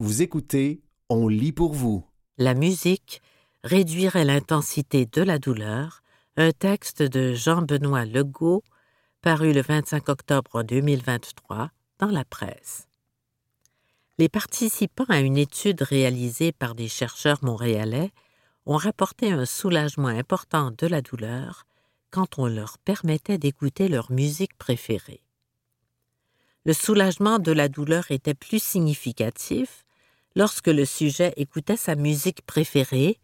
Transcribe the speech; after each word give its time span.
Vous 0.00 0.22
écoutez 0.22 0.80
On 1.08 1.26
lit 1.26 1.50
pour 1.50 1.72
vous. 1.72 2.06
La 2.36 2.54
musique 2.54 3.20
réduirait 3.64 4.24
l'intensité 4.24 5.06
de 5.06 5.22
la 5.22 5.40
douleur, 5.40 6.02
un 6.36 6.52
texte 6.52 7.02
de 7.02 7.34
Jean-Benoît 7.34 8.04
Legault, 8.04 8.62
paru 9.22 9.52
le 9.52 9.60
25 9.60 10.08
octobre 10.08 10.62
2023 10.62 11.70
dans 11.98 12.12
la 12.12 12.24
presse. 12.24 12.86
Les 14.18 14.28
participants 14.28 15.06
à 15.08 15.18
une 15.18 15.36
étude 15.36 15.82
réalisée 15.82 16.52
par 16.52 16.76
des 16.76 16.86
chercheurs 16.86 17.42
montréalais 17.42 18.12
ont 18.66 18.76
rapporté 18.76 19.32
un 19.32 19.46
soulagement 19.46 20.06
important 20.06 20.70
de 20.78 20.86
la 20.86 21.00
douleur 21.00 21.66
quand 22.12 22.38
on 22.38 22.46
leur 22.46 22.78
permettait 22.78 23.38
d'écouter 23.38 23.88
leur 23.88 24.12
musique 24.12 24.56
préférée. 24.58 25.24
Le 26.64 26.72
soulagement 26.72 27.40
de 27.40 27.50
la 27.50 27.68
douleur 27.68 28.12
était 28.12 28.34
plus 28.34 28.62
significatif 28.62 29.84
lorsque 30.38 30.68
le 30.68 30.84
sujet 30.84 31.34
écoutait 31.36 31.76
sa 31.76 31.96
musique 31.96 32.42
préférée, 32.46 33.18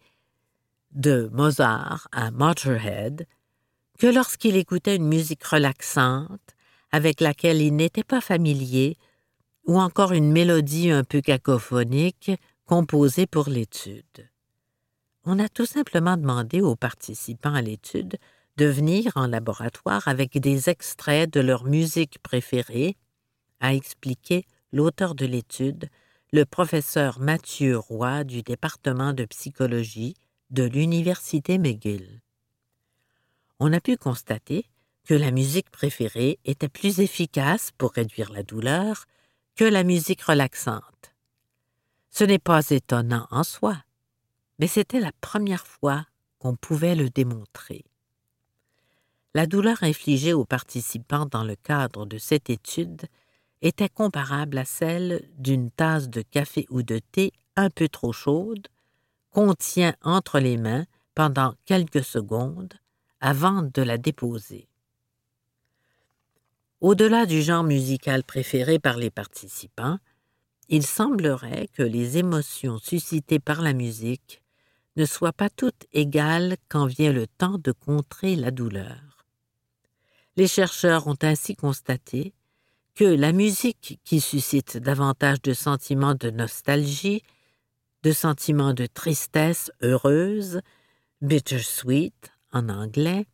de 0.91 1.29
Mozart 1.31 2.09
à 2.11 2.29
Motorhead, 2.29 3.25
que 3.97 4.07
lorsqu'il 4.07 4.57
écoutait 4.57 4.97
une 4.97 5.07
musique 5.07 5.43
relaxante 5.45 6.55
avec 6.91 7.21
laquelle 7.21 7.61
il 7.61 7.73
n'était 7.73 8.03
pas 8.03 8.19
familier 8.19 8.97
ou 9.65 9.79
encore 9.79 10.11
une 10.11 10.29
mélodie 10.31 10.91
un 10.91 11.05
peu 11.05 11.21
cacophonique 11.21 12.31
composée 12.65 13.27
pour 13.27 13.49
l'étude. 13.49 14.29
On 15.23 15.39
a 15.39 15.47
tout 15.47 15.65
simplement 15.65 16.17
demandé 16.17 16.59
aux 16.59 16.75
participants 16.75 17.53
à 17.53 17.61
l'étude 17.61 18.17
de 18.57 18.65
venir 18.65 19.13
en 19.15 19.27
laboratoire 19.27 20.07
avec 20.07 20.37
des 20.37 20.69
extraits 20.69 21.31
de 21.31 21.39
leur 21.39 21.63
musique 21.63 22.19
préférée, 22.19 22.97
a 23.61 23.73
expliqué 23.73 24.45
l'auteur 24.73 25.15
de 25.15 25.25
l'étude, 25.25 25.89
le 26.33 26.45
professeur 26.45 27.19
Mathieu 27.19 27.77
Roy 27.77 28.23
du 28.23 28.41
département 28.41 29.13
de 29.13 29.25
psychologie 29.25 30.15
de 30.49 30.63
l'Université 30.63 31.57
McGill. 31.57 32.21
On 33.59 33.71
a 33.71 33.79
pu 33.79 33.95
constater 33.95 34.65
que 35.05 35.13
la 35.13 35.31
musique 35.31 35.69
préférée 35.69 36.39
était 36.43 36.67
plus 36.67 36.99
efficace 36.99 37.71
pour 37.77 37.93
réduire 37.93 38.31
la 38.31 38.43
douleur 38.43 39.05
que 39.55 39.63
la 39.63 39.83
musique 39.83 40.23
relaxante. 40.23 41.13
Ce 42.09 42.23
n'est 42.23 42.39
pas 42.39 42.69
étonnant 42.69 43.27
en 43.29 43.43
soi, 43.43 43.77
mais 44.59 44.67
c'était 44.67 44.99
la 44.99 45.11
première 45.21 45.67
fois 45.67 46.05
qu'on 46.39 46.55
pouvait 46.55 46.95
le 46.95 47.09
démontrer. 47.09 47.85
La 49.33 49.45
douleur 49.45 49.83
infligée 49.83 50.33
aux 50.33 50.45
participants 50.45 51.25
dans 51.25 51.43
le 51.43 51.55
cadre 51.55 52.05
de 52.05 52.17
cette 52.17 52.49
étude 52.49 53.03
était 53.61 53.89
comparable 53.89 54.57
à 54.57 54.65
celle 54.65 55.27
d'une 55.37 55.71
tasse 55.71 56.09
de 56.09 56.21
café 56.21 56.65
ou 56.69 56.83
de 56.83 56.99
thé 56.99 57.31
un 57.55 57.69
peu 57.69 57.87
trop 57.87 58.13
chaude 58.13 58.67
qu'on 59.31 59.53
tient 59.53 59.95
entre 60.01 60.39
les 60.39 60.57
mains 60.57 60.85
pendant 61.13 61.53
quelques 61.65 62.03
secondes 62.03 62.73
avant 63.19 63.63
de 63.63 63.81
la 63.81 63.97
déposer. 63.97 64.67
Au-delà 66.81 67.25
du 67.25 67.41
genre 67.41 67.63
musical 67.63 68.23
préféré 68.23 68.79
par 68.79 68.97
les 68.97 69.09
participants, 69.09 69.97
il 70.69 70.85
semblerait 70.85 71.67
que 71.73 71.83
les 71.83 72.17
émotions 72.17 72.77
suscitées 72.77 73.39
par 73.39 73.61
la 73.61 73.73
musique 73.73 74.41
ne 74.95 75.05
soient 75.05 75.33
pas 75.33 75.49
toutes 75.49 75.85
égales 75.93 76.57
quand 76.69 76.85
vient 76.85 77.11
le 77.11 77.27
temps 77.27 77.57
de 77.57 77.71
contrer 77.71 78.35
la 78.35 78.51
douleur. 78.51 79.25
Les 80.37 80.47
chercheurs 80.47 81.07
ont 81.07 81.17
ainsi 81.21 81.55
constaté 81.55 82.33
que 82.95 83.03
la 83.03 83.33
musique 83.33 83.99
qui 84.05 84.21
suscite 84.21 84.77
davantage 84.77 85.41
de 85.41 85.53
sentiments 85.53 86.15
de 86.15 86.29
nostalgie, 86.29 87.23
de 88.03 88.13
sentiments 88.13 88.73
de 88.73 88.85
tristesse 88.85 89.69
heureuse, 89.81 90.61
bittersweet 91.21 92.31
en 92.53 92.69
anglais, 92.69 93.27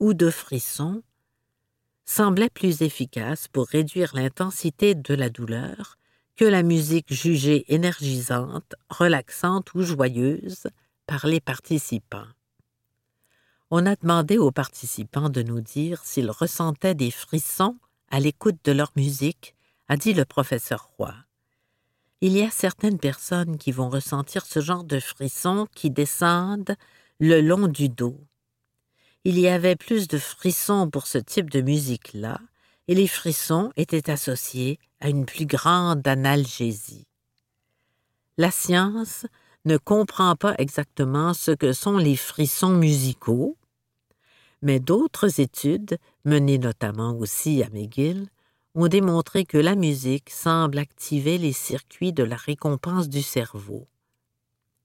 ou 0.00 0.12
de 0.12 0.28
frissons, 0.28 1.02
semblait 2.04 2.50
plus 2.50 2.82
efficace 2.82 3.48
pour 3.48 3.68
réduire 3.68 4.14
l'intensité 4.14 4.94
de 4.94 5.14
la 5.14 5.30
douleur 5.30 5.96
que 6.36 6.44
la 6.44 6.62
musique 6.62 7.12
jugée 7.12 7.64
énergisante, 7.72 8.74
relaxante 8.90 9.72
ou 9.72 9.82
joyeuse 9.82 10.66
par 11.06 11.26
les 11.26 11.40
participants. 11.40 12.28
On 13.70 13.86
a 13.86 13.96
demandé 13.96 14.36
aux 14.36 14.52
participants 14.52 15.30
de 15.30 15.42
nous 15.42 15.62
dire 15.62 16.04
s'ils 16.04 16.30
ressentaient 16.30 16.94
des 16.94 17.10
frissons 17.10 17.76
à 18.10 18.20
l'écoute 18.20 18.58
de 18.64 18.72
leur 18.72 18.92
musique, 18.96 19.54
a 19.88 19.96
dit 19.96 20.14
le 20.14 20.24
professeur 20.24 20.90
Roy. 20.96 21.14
Il 22.20 22.32
y 22.32 22.42
a 22.42 22.50
certaines 22.50 22.98
personnes 22.98 23.58
qui 23.58 23.72
vont 23.72 23.88
ressentir 23.88 24.46
ce 24.46 24.60
genre 24.60 24.84
de 24.84 25.00
frissons 25.00 25.66
qui 25.74 25.90
descendent 25.90 26.76
le 27.18 27.40
long 27.40 27.68
du 27.68 27.88
dos, 27.88 28.18
il 29.28 29.40
y 29.40 29.48
avait 29.48 29.74
plus 29.74 30.06
de 30.06 30.18
frissons 30.18 30.88
pour 30.88 31.08
ce 31.08 31.18
type 31.18 31.50
de 31.50 31.60
musique-là, 31.60 32.38
et 32.86 32.94
les 32.94 33.08
frissons 33.08 33.72
étaient 33.74 34.08
associés 34.08 34.78
à 35.00 35.08
une 35.08 35.26
plus 35.26 35.46
grande 35.46 36.06
analgésie. 36.06 37.08
La 38.38 38.52
science 38.52 39.26
ne 39.64 39.78
comprend 39.78 40.36
pas 40.36 40.54
exactement 40.58 41.34
ce 41.34 41.50
que 41.50 41.72
sont 41.72 41.98
les 41.98 42.14
frissons 42.14 42.76
musicaux, 42.76 43.56
mais 44.62 44.78
d'autres 44.78 45.40
études, 45.40 45.98
menées 46.26 46.58
notamment 46.58 47.16
aussi 47.16 47.62
à 47.62 47.70
McGill, 47.70 48.28
ont 48.74 48.88
démontré 48.88 49.46
que 49.46 49.56
la 49.56 49.74
musique 49.74 50.28
semble 50.28 50.78
activer 50.78 51.38
les 51.38 51.52
circuits 51.52 52.12
de 52.12 52.24
la 52.24 52.36
récompense 52.36 53.08
du 53.08 53.22
cerveau. 53.22 53.86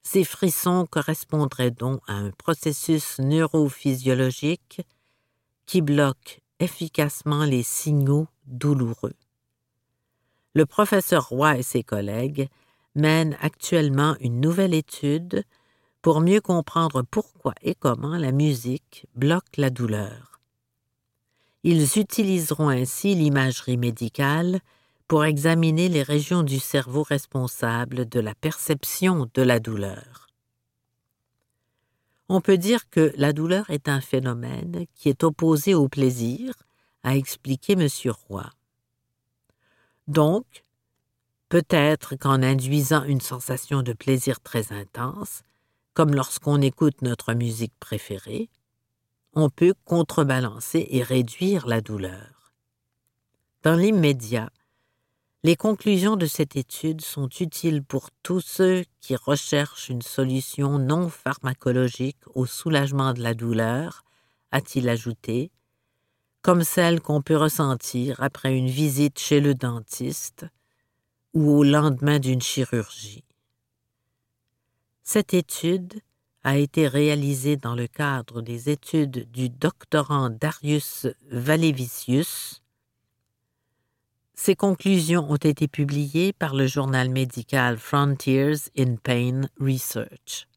Ces 0.01 0.23
frissons 0.23 0.87
correspondraient 0.89 1.71
donc 1.71 1.99
à 2.07 2.13
un 2.13 2.31
processus 2.31 3.19
neurophysiologique 3.19 4.81
qui 5.65 5.81
bloque 5.81 6.39
efficacement 6.59 7.43
les 7.43 7.63
signaux 7.63 8.27
douloureux. 8.45 9.15
Le 10.53 10.65
professeur 10.65 11.27
Roy 11.29 11.57
et 11.57 11.63
ses 11.63 11.83
collègues 11.83 12.49
mènent 12.95 13.37
actuellement 13.41 14.15
une 14.19 14.39
nouvelle 14.39 14.73
étude 14.73 15.43
pour 16.01 16.21
mieux 16.21 16.41
comprendre 16.41 17.03
pourquoi 17.03 17.53
et 17.61 17.75
comment 17.75 18.17
la 18.17 18.31
musique 18.31 19.07
bloque 19.15 19.57
la 19.57 19.69
douleur. 19.69 20.30
Ils 21.63 21.99
utiliseront 21.99 22.69
ainsi 22.69 23.13
l'imagerie 23.13 23.77
médicale 23.77 24.61
pour 25.07 25.25
examiner 25.25 25.89
les 25.89 26.03
régions 26.03 26.41
du 26.41 26.59
cerveau 26.59 27.03
responsables 27.03 28.07
de 28.07 28.19
la 28.19 28.33
perception 28.33 29.29
de 29.33 29.41
la 29.41 29.59
douleur. 29.59 30.27
On 32.29 32.41
peut 32.41 32.57
dire 32.57 32.89
que 32.89 33.13
la 33.17 33.33
douleur 33.33 33.69
est 33.69 33.89
un 33.89 33.99
phénomène 33.99 34.85
qui 34.95 35.09
est 35.09 35.23
opposé 35.23 35.75
au 35.75 35.89
plaisir, 35.89 36.53
a 37.03 37.17
expliqué 37.17 37.73
M. 37.73 37.87
Roy. 38.27 38.49
Donc, 40.07 40.63
peut-être 41.49 42.15
qu'en 42.15 42.41
induisant 42.41 43.03
une 43.03 43.21
sensation 43.21 43.83
de 43.83 43.93
plaisir 43.93 44.39
très 44.39 44.71
intense, 44.71 45.43
comme 45.93 46.15
lorsqu'on 46.15 46.61
écoute 46.61 47.01
notre 47.01 47.33
musique 47.33 47.73
préférée, 47.81 48.49
on 49.33 49.49
peut 49.49 49.73
contrebalancer 49.85 50.87
et 50.89 51.03
réduire 51.03 51.67
la 51.67 51.81
douleur. 51.81 52.53
Dans 53.63 53.75
l'immédiat, 53.75 54.49
les 55.43 55.55
conclusions 55.55 56.17
de 56.17 56.27
cette 56.27 56.55
étude 56.55 57.01
sont 57.01 57.29
utiles 57.39 57.83
pour 57.83 58.09
tous 58.21 58.41
ceux 58.41 58.83
qui 58.99 59.15
recherchent 59.15 59.89
une 59.89 60.01
solution 60.01 60.77
non 60.77 61.09
pharmacologique 61.09 62.19
au 62.35 62.45
soulagement 62.45 63.13
de 63.13 63.21
la 63.21 63.33
douleur, 63.33 64.03
a-t-il 64.51 64.87
ajouté, 64.87 65.51
comme 66.41 66.63
celle 66.63 67.01
qu'on 67.01 67.21
peut 67.21 67.37
ressentir 67.37 68.21
après 68.21 68.55
une 68.55 68.69
visite 68.69 69.19
chez 69.19 69.39
le 69.39 69.55
dentiste 69.55 70.45
ou 71.33 71.49
au 71.51 71.63
lendemain 71.63 72.19
d'une 72.19 72.41
chirurgie. 72.41 73.23
Cette 75.03 75.33
étude 75.33 76.01
a 76.43 76.57
été 76.57 76.87
réalisée 76.87 77.57
dans 77.57 77.75
le 77.75 77.87
cadre 77.87 78.41
des 78.41 78.69
études 78.69 79.29
du 79.31 79.49
doctorant 79.49 80.29
Darius 80.29 81.07
Valevicius 81.29 82.61
ces 84.43 84.55
conclusions 84.55 85.29
ont 85.29 85.35
été 85.35 85.67
publiées 85.67 86.33
par 86.33 86.55
le 86.55 86.65
journal 86.65 87.11
médical 87.11 87.77
Frontiers 87.77 88.55
in 88.75 88.95
Pain 88.95 89.41
Research. 89.59 90.47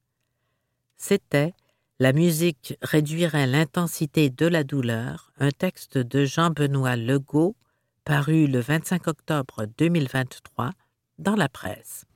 C'était 0.97 1.53
La 1.99 2.15
musique 2.15 2.79
réduirait 2.81 3.47
l'intensité 3.47 4.31
de 4.31 4.47
la 4.47 4.65
douleur, 4.65 5.33
un 5.39 5.51
texte 5.51 5.99
de 5.99 6.25
Jean-Benoît 6.25 6.97
Legault, 6.97 7.57
paru 8.07 8.47
le 8.47 8.61
25 8.61 9.07
octobre 9.07 9.67
2023 9.77 10.71
dans 11.19 11.37
la 11.37 11.51
presse. 11.51 12.07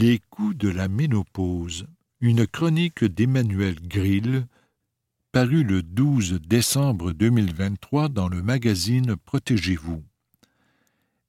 Les 0.00 0.20
coups 0.30 0.56
de 0.56 0.68
la 0.68 0.86
ménopause 0.86 1.88
une 2.20 2.46
chronique 2.46 3.04
d'Emmanuel 3.04 3.74
Grill, 3.82 4.46
paru 5.32 5.64
le 5.64 5.82
12 5.82 6.34
décembre 6.34 7.12
2023 7.12 8.08
dans 8.08 8.28
le 8.28 8.40
magazine 8.40 9.16
Protégez-vous. 9.16 10.04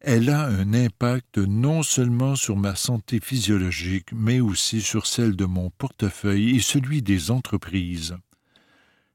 Elle 0.01 0.29
a 0.29 0.45
un 0.45 0.75
impact 0.75 1.39
non 1.39 1.81
seulement 1.81 2.35
sur 2.35 2.57
ma 2.57 2.75
santé 2.75 3.19
physiologique, 3.19 4.11
mais 4.13 4.39
aussi 4.39 4.81
sur 4.81 5.07
celle 5.07 5.35
de 5.35 5.45
mon 5.45 5.71
portefeuille 5.71 6.55
et 6.55 6.61
celui 6.61 7.01
des 7.01 7.31
entreprises. 7.31 8.17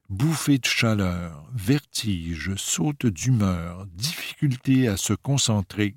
Bouffées 0.09 0.57
de 0.57 0.65
chaleur, 0.65 1.49
vertige, 1.53 2.53
saute 2.57 3.05
d'humeur, 3.05 3.85
difficulté 3.85 4.89
à 4.89 4.97
se 4.97 5.13
concentrer. 5.13 5.95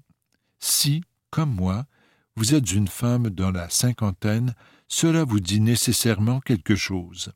Si, 0.60 1.02
comme 1.31 1.56
moi, 1.56 1.87
vous 2.38 2.55
êtes 2.55 2.70
une 2.70 2.87
femme 2.87 3.31
dans 3.31 3.50
la 3.50 3.69
cinquantaine, 3.69 4.55
cela 4.87 5.25
vous 5.25 5.40
dit 5.40 5.61
nécessairement 5.61 6.38
quelque 6.38 6.76
chose. 6.76 7.32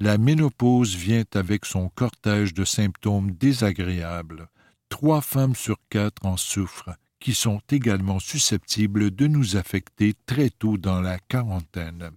La 0.00 0.18
ménopause 0.18 0.96
vient 0.96 1.22
avec 1.36 1.64
son 1.64 1.88
cortège 1.90 2.52
de 2.52 2.64
symptômes 2.64 3.30
désagréables. 3.30 4.48
Trois 4.88 5.20
femmes 5.20 5.54
sur 5.54 5.76
quatre 5.90 6.26
en 6.26 6.36
souffrent, 6.36 6.90
qui 7.20 7.34
sont 7.34 7.60
également 7.70 8.18
susceptibles 8.18 9.12
de 9.12 9.28
nous 9.28 9.56
affecter 9.56 10.12
très 10.26 10.50
tôt 10.50 10.76
dans 10.76 11.00
la 11.00 11.20
quarantaine. 11.20 12.10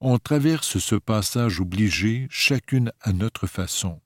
On 0.00 0.18
traverse 0.18 0.78
ce 0.78 0.96
passage 0.96 1.60
obligé, 1.60 2.26
chacune 2.28 2.90
à 3.02 3.12
notre 3.12 3.46
façon. 3.46 4.00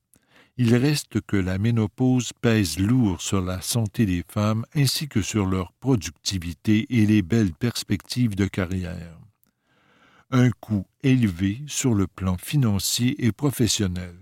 Il 0.58 0.74
reste 0.76 1.20
que 1.22 1.36
la 1.36 1.58
ménopause 1.58 2.32
pèse 2.40 2.78
lourd 2.78 3.20
sur 3.20 3.40
la 3.40 3.60
santé 3.60 4.04
des 4.06 4.22
femmes 4.28 4.64
ainsi 4.74 5.08
que 5.08 5.22
sur 5.22 5.46
leur 5.46 5.72
productivité 5.72 6.86
et 6.90 7.06
les 7.06 7.22
belles 7.22 7.54
perspectives 7.54 8.36
de 8.36 8.46
carrière. 8.46 9.18
Un 10.30 10.50
coût 10.50 10.86
élevé 11.02 11.62
sur 11.66 11.94
le 11.94 12.06
plan 12.06 12.36
financier 12.36 13.24
et 13.24 13.32
professionnel. 13.32 14.14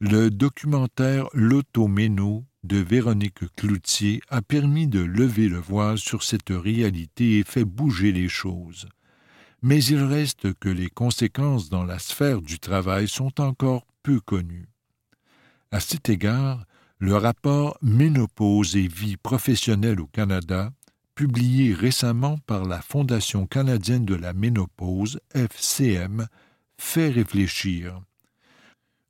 Le 0.00 0.30
documentaire 0.30 1.28
L'automéno 1.32 2.44
de 2.64 2.78
Véronique 2.78 3.54
Cloutier 3.56 4.20
a 4.28 4.42
permis 4.42 4.86
de 4.86 5.00
lever 5.00 5.48
le 5.48 5.58
voile 5.58 5.98
sur 5.98 6.22
cette 6.22 6.50
réalité 6.50 7.38
et 7.38 7.44
fait 7.44 7.64
bouger 7.64 8.12
les 8.12 8.28
choses 8.28 8.88
mais 9.62 9.82
il 9.84 10.02
reste 10.02 10.52
que 10.54 10.68
les 10.68 10.90
conséquences 10.90 11.68
dans 11.68 11.84
la 11.84 12.00
sphère 12.00 12.42
du 12.42 12.58
travail 12.58 13.08
sont 13.08 13.40
encore 13.40 13.86
peu 14.02 14.20
connues. 14.20 14.71
À 15.72 15.80
cet 15.80 16.10
égard, 16.10 16.66
le 16.98 17.16
rapport 17.16 17.78
Ménopause 17.80 18.76
et 18.76 18.88
vie 18.88 19.16
professionnelle 19.16 20.02
au 20.02 20.06
Canada, 20.06 20.70
publié 21.14 21.72
récemment 21.72 22.36
par 22.46 22.66
la 22.66 22.82
Fondation 22.82 23.46
canadienne 23.46 24.04
de 24.04 24.14
la 24.14 24.34
ménopause, 24.34 25.18
FCM, 25.34 26.26
fait 26.76 27.08
réfléchir. 27.08 27.98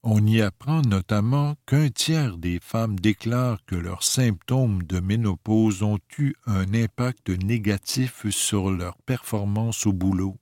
On 0.04 0.24
y 0.24 0.40
apprend 0.40 0.82
notamment 0.82 1.56
qu'un 1.66 1.88
tiers 1.88 2.38
des 2.38 2.60
femmes 2.62 2.96
déclarent 2.96 3.64
que 3.66 3.74
leurs 3.74 4.04
symptômes 4.04 4.84
de 4.84 5.00
ménopause 5.00 5.82
ont 5.82 5.98
eu 6.16 6.34
un 6.46 6.72
impact 6.74 7.28
négatif 7.28 8.30
sur 8.30 8.70
leur 8.70 8.96
performance 8.98 9.84
au 9.84 9.92
boulot. 9.92 10.36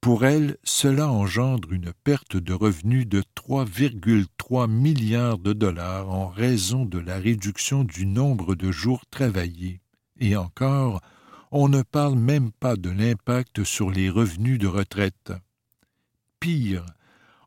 Pour 0.00 0.24
elle, 0.24 0.56
cela 0.62 1.10
engendre 1.10 1.72
une 1.72 1.92
perte 2.04 2.36
de 2.36 2.52
revenus 2.52 3.06
de 3.08 3.22
3,3 3.36 4.70
milliards 4.70 5.38
de 5.38 5.52
dollars 5.52 6.08
en 6.08 6.28
raison 6.28 6.84
de 6.84 6.98
la 6.98 7.18
réduction 7.18 7.82
du 7.82 8.06
nombre 8.06 8.54
de 8.54 8.70
jours 8.70 9.04
travaillés. 9.10 9.80
Et 10.20 10.36
encore, 10.36 11.00
on 11.50 11.68
ne 11.68 11.82
parle 11.82 12.16
même 12.16 12.52
pas 12.52 12.76
de 12.76 12.90
l'impact 12.90 13.64
sur 13.64 13.90
les 13.90 14.08
revenus 14.08 14.58
de 14.58 14.68
retraite. 14.68 15.32
Pire, 16.38 16.86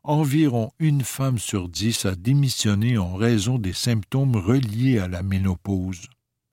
environ 0.02 0.72
une 0.78 1.02
femme 1.02 1.38
sur 1.38 1.70
dix 1.70 2.04
a 2.04 2.14
démissionné 2.14 2.98
en 2.98 3.14
raison 3.14 3.58
des 3.58 3.72
symptômes 3.72 4.36
reliés 4.36 4.98
à 4.98 5.08
la 5.08 5.22
ménopause. 5.22 6.08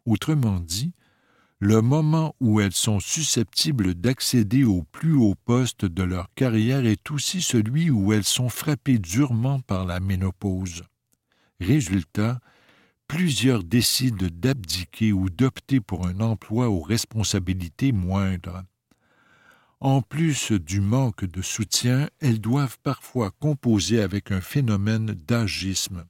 Autrement 0.05 0.59
dit, 0.59 0.93
le 1.61 1.81
moment 1.81 2.35
où 2.39 2.61
elles 2.61 2.73
sont 2.73 3.01
susceptibles 3.01 3.93
d'accéder 3.93 4.63
au 4.63 4.83
plus 4.83 5.13
haut 5.13 5.35
poste 5.43 5.83
de 5.83 6.03
leur 6.03 6.33
carrière 6.33 6.85
est 6.85 7.11
aussi 7.11 7.41
celui 7.41 7.89
où 7.89 8.13
elles 8.13 8.23
sont 8.23 8.47
frappées 8.47 8.97
durement 8.97 9.59
par 9.59 9.85
la 9.85 9.99
ménopause. 9.99 10.83
Résultat, 11.59 12.39
plusieurs 13.09 13.65
décident 13.65 14.27
d'abdiquer 14.31 15.11
ou 15.11 15.29
d'opter 15.29 15.81
pour 15.81 16.07
un 16.07 16.21
emploi 16.21 16.69
aux 16.69 16.79
responsabilités 16.79 17.91
moindres. 17.91 18.63
En 19.81 20.01
plus 20.01 20.53
du 20.53 20.79
manque 20.79 21.25
de 21.25 21.41
soutien, 21.41 22.09
elles 22.19 22.39
doivent 22.39 22.77
parfois 22.83 23.31
composer 23.31 24.01
avec 24.01 24.31
un 24.31 24.41
phénomène 24.41 25.07
d'agisme. 25.07 26.05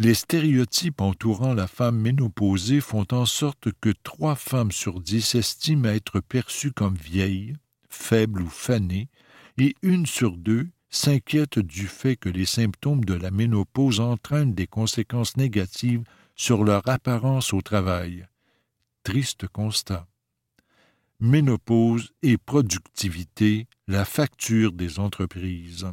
Les 0.00 0.14
stéréotypes 0.14 1.00
entourant 1.00 1.54
la 1.54 1.66
femme 1.66 1.98
ménopausée 1.98 2.80
font 2.80 3.06
en 3.10 3.26
sorte 3.26 3.72
que 3.80 3.92
trois 4.04 4.36
femmes 4.36 4.70
sur 4.70 5.00
dix 5.00 5.34
estiment 5.34 5.88
être 5.88 6.20
perçues 6.20 6.70
comme 6.70 6.94
vieilles, 6.94 7.56
faibles 7.88 8.42
ou 8.42 8.48
fanées, 8.48 9.08
et 9.58 9.74
une 9.82 10.06
sur 10.06 10.36
deux 10.36 10.68
s'inquiète 10.88 11.58
du 11.58 11.88
fait 11.88 12.14
que 12.14 12.28
les 12.28 12.46
symptômes 12.46 13.04
de 13.04 13.14
la 13.14 13.32
ménopause 13.32 13.98
entraînent 13.98 14.54
des 14.54 14.68
conséquences 14.68 15.36
négatives 15.36 16.04
sur 16.36 16.62
leur 16.62 16.88
apparence 16.88 17.52
au 17.52 17.60
travail. 17.60 18.24
Triste 19.02 19.48
constat. 19.48 20.06
Ménopause 21.18 22.12
et 22.22 22.38
productivité, 22.38 23.66
la 23.88 24.04
facture 24.04 24.70
des 24.70 25.00
entreprises. 25.00 25.88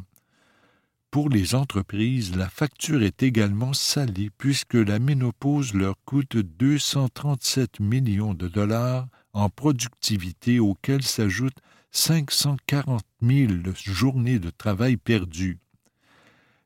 Pour 1.16 1.30
les 1.30 1.54
entreprises, 1.54 2.36
la 2.36 2.46
facture 2.46 3.02
est 3.02 3.22
également 3.22 3.72
salée 3.72 4.28
puisque 4.36 4.74
la 4.74 4.98
ménopause 4.98 5.72
leur 5.72 5.94
coûte 6.04 6.36
237 6.36 7.80
millions 7.80 8.34
de 8.34 8.48
dollars 8.48 9.08
en 9.32 9.48
productivité 9.48 10.60
auxquels 10.60 11.04
s'ajoutent 11.04 11.62
540 11.90 13.02
000 13.22 13.50
journées 13.82 14.38
de 14.38 14.50
travail 14.50 14.98
perdues. 14.98 15.58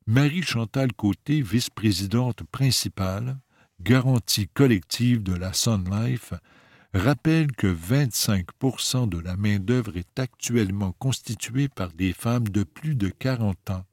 Marie-Chantal 0.08 0.94
Côté, 0.94 1.42
vice-présidente 1.42 2.42
principale, 2.50 3.38
garantie 3.80 4.48
collective 4.48 5.22
de 5.22 5.34
la 5.36 5.52
Sun 5.52 5.84
Life, 5.88 6.34
rappelle 6.92 7.52
que 7.52 7.72
25% 7.72 9.08
de 9.08 9.18
la 9.20 9.36
main-d'œuvre 9.36 9.96
est 9.96 10.18
actuellement 10.18 10.90
constituée 10.98 11.68
par 11.68 11.92
des 11.92 12.12
femmes 12.12 12.48
de 12.48 12.64
plus 12.64 12.96
de 12.96 13.10
40 13.10 13.70
ans 13.70 13.84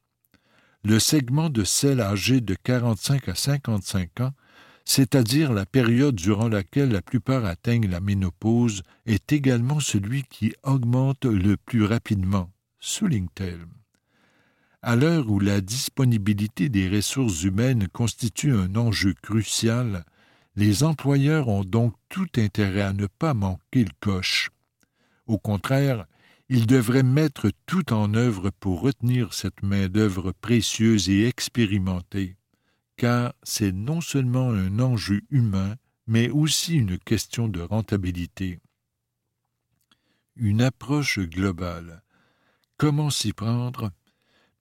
le 0.87 0.99
segment 0.99 1.49
de 1.49 1.65
celles 1.65 1.99
âgées 1.99 2.39
de 2.39 2.55
45 2.55 3.27
à 3.27 3.35
55 3.35 4.21
ans, 4.21 4.31
c'est-à-dire 4.85 5.51
la 5.51 5.65
période 5.65 6.15
durant 6.15 6.47
laquelle 6.47 6.91
la 6.91 7.01
plupart 7.01 7.43
atteignent 7.43 7.89
la 7.89 7.99
ménopause, 7.99 8.83
est 9.05 9.33
également 9.33 9.81
celui 9.81 10.23
qui 10.23 10.53
augmente 10.63 11.25
le 11.25 11.57
plus 11.57 11.83
rapidement, 11.83 12.49
souligne-t-elle. 12.79 13.65
À 14.81 14.95
l'heure 14.95 15.29
où 15.29 15.41
la 15.41 15.59
disponibilité 15.59 16.69
des 16.69 16.87
ressources 16.87 17.43
humaines 17.43 17.89
constitue 17.89 18.53
un 18.53 18.77
enjeu 18.77 19.13
crucial, 19.21 20.05
les 20.55 20.83
employeurs 20.85 21.49
ont 21.49 21.65
donc 21.65 21.95
tout 22.07 22.29
intérêt 22.37 22.83
à 22.83 22.93
ne 22.93 23.07
pas 23.07 23.33
manquer 23.33 23.83
le 23.83 23.91
coche. 23.99 24.51
Au 25.25 25.37
contraire, 25.37 26.05
il 26.49 26.65
devrait 26.65 27.03
mettre 27.03 27.51
tout 27.65 27.91
en 27.91 28.13
œuvre 28.13 28.51
pour 28.51 28.81
retenir 28.81 29.33
cette 29.33 29.63
main-d'œuvre 29.63 30.31
précieuse 30.31 31.09
et 31.09 31.27
expérimentée, 31.27 32.37
car 32.95 33.33
c'est 33.43 33.73
non 33.73 33.99
seulement 33.99 34.51
un 34.51 34.79
enjeu 34.79 35.21
humain, 35.29 35.75
mais 36.07 36.29
aussi 36.29 36.75
une 36.75 36.97
question 36.99 37.49
de 37.49 37.59
rentabilité. 37.59 38.59
Une 40.37 40.61
approche 40.61 41.19
globale. 41.19 42.01
Comment 42.77 43.09
s'y 43.09 43.33
prendre? 43.33 43.91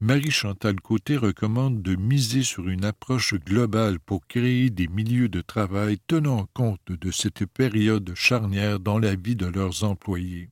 Marie-Chantal 0.00 0.80
Côté 0.80 1.16
recommande 1.16 1.82
de 1.82 1.94
miser 1.94 2.42
sur 2.42 2.68
une 2.68 2.84
approche 2.84 3.34
globale 3.34 4.00
pour 4.00 4.26
créer 4.26 4.70
des 4.70 4.88
milieux 4.88 5.28
de 5.28 5.40
travail 5.40 5.98
tenant 6.06 6.46
compte 6.52 6.90
de 6.90 7.10
cette 7.10 7.46
période 7.46 8.12
charnière 8.14 8.80
dans 8.80 8.98
la 8.98 9.14
vie 9.14 9.36
de 9.36 9.46
leurs 9.46 9.84
employés 9.84 10.50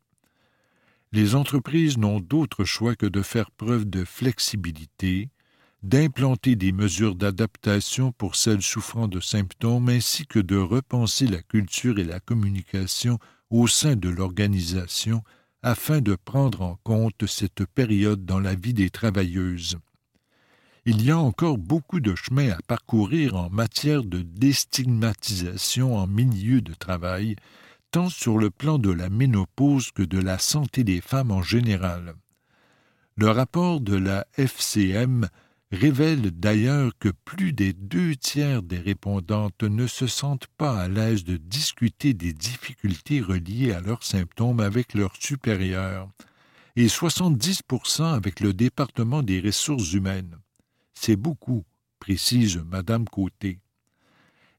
les 1.15 1.37
entreprises 1.37 1.97
n'ont 1.97 2.19
d'autre 2.19 2.65
choix 2.65 2.97
que 2.97 3.07
de 3.07 3.23
faire 3.23 3.53
preuve 3.53 3.89
de 3.89 4.05
flexibilité, 4.05 5.29
d'implanter 5.85 6.57
des 6.57 6.73
mesures 6.73 7.15
d'adaptation 7.15 8.11
pour 8.11 8.35
celles 8.35 8.63
souffrant 8.63 9.07
de 9.07 9.21
symptômes 9.21 9.89
ainsi 9.91 10.27
que 10.27 10.41
de 10.41 10.57
repenser 10.57 11.29
la 11.29 11.41
culture 11.41 12.01
et 12.01 12.05
la 12.05 12.19
communication 12.19 13.21
au 13.49 13.69
sein 13.69 13.95
de 13.95 14.09
l'organisation 14.09 15.23
afin 15.63 16.01
de 16.01 16.17
prendre 16.17 16.63
en 16.63 16.81
compte 16.83 17.27
cette 17.27 17.65
période 17.65 18.25
dans 18.25 18.41
la 18.41 18.57
vie 18.57 18.75
des 18.75 18.91
travailleuses. 18.91 19.79
Il 20.85 21.01
y 21.05 21.13
a 21.13 21.19
encore 21.19 21.59
beaucoup 21.59 22.01
de 22.01 22.17
chemin 22.17 22.51
à 22.51 22.59
parcourir 22.67 23.37
en 23.37 23.51
matière 23.51 24.03
de 24.03 24.21
déstigmatisation 24.21 25.97
en 25.97 26.09
milieu 26.09 26.61
de 26.61 26.75
travail, 26.75 27.37
tant 27.95 28.09
sur 28.09 28.39
le 28.39 28.51
plan 28.51 28.79
de 28.79 28.91
la 28.91 29.09
ménopause 29.09 29.93
que 29.93 30.03
de 30.03 30.19
la 30.19 30.39
santé 30.39 30.83
des 30.83 31.01
femmes 31.01 31.31
en 31.31 31.43
général. 31.43 32.17
Le 33.15 33.31
rapport 33.31 33.81
de 33.81 33.95
la 33.95 34.27
FCM 34.37 35.29
révèle 35.71 36.33
d'ailleurs 36.33 36.91
que 36.99 37.11
plus 37.25 37.53
des 37.53 37.73
deux 37.73 38.17
tiers 38.17 38.65
des 38.65 38.81
répondantes 38.81 39.63
ne 39.63 39.87
se 39.87 40.09
sentent 40.09 40.49
pas 40.59 40.77
à 40.77 40.89
l'aise 40.89 41.23
de 41.23 41.37
discuter 41.37 42.15
des 42.15 42.33
difficultés 42.33 43.21
reliées 43.21 43.71
à 43.71 43.81
leurs 43.81 44.03
symptômes 44.03 44.59
avec 44.59 44.95
leurs 44.95 45.15
supérieurs, 45.21 46.11
et 46.75 46.89
70% 46.89 48.13
avec 48.13 48.41
le 48.41 48.53
département 48.55 49.23
des 49.23 49.41
ressources 49.41 49.93
humaines. 49.93 50.37
C'est 50.95 51.15
beaucoup, 51.15 51.63
précise 52.01 52.61
Madame 52.67 53.05
Côté. 53.09 53.61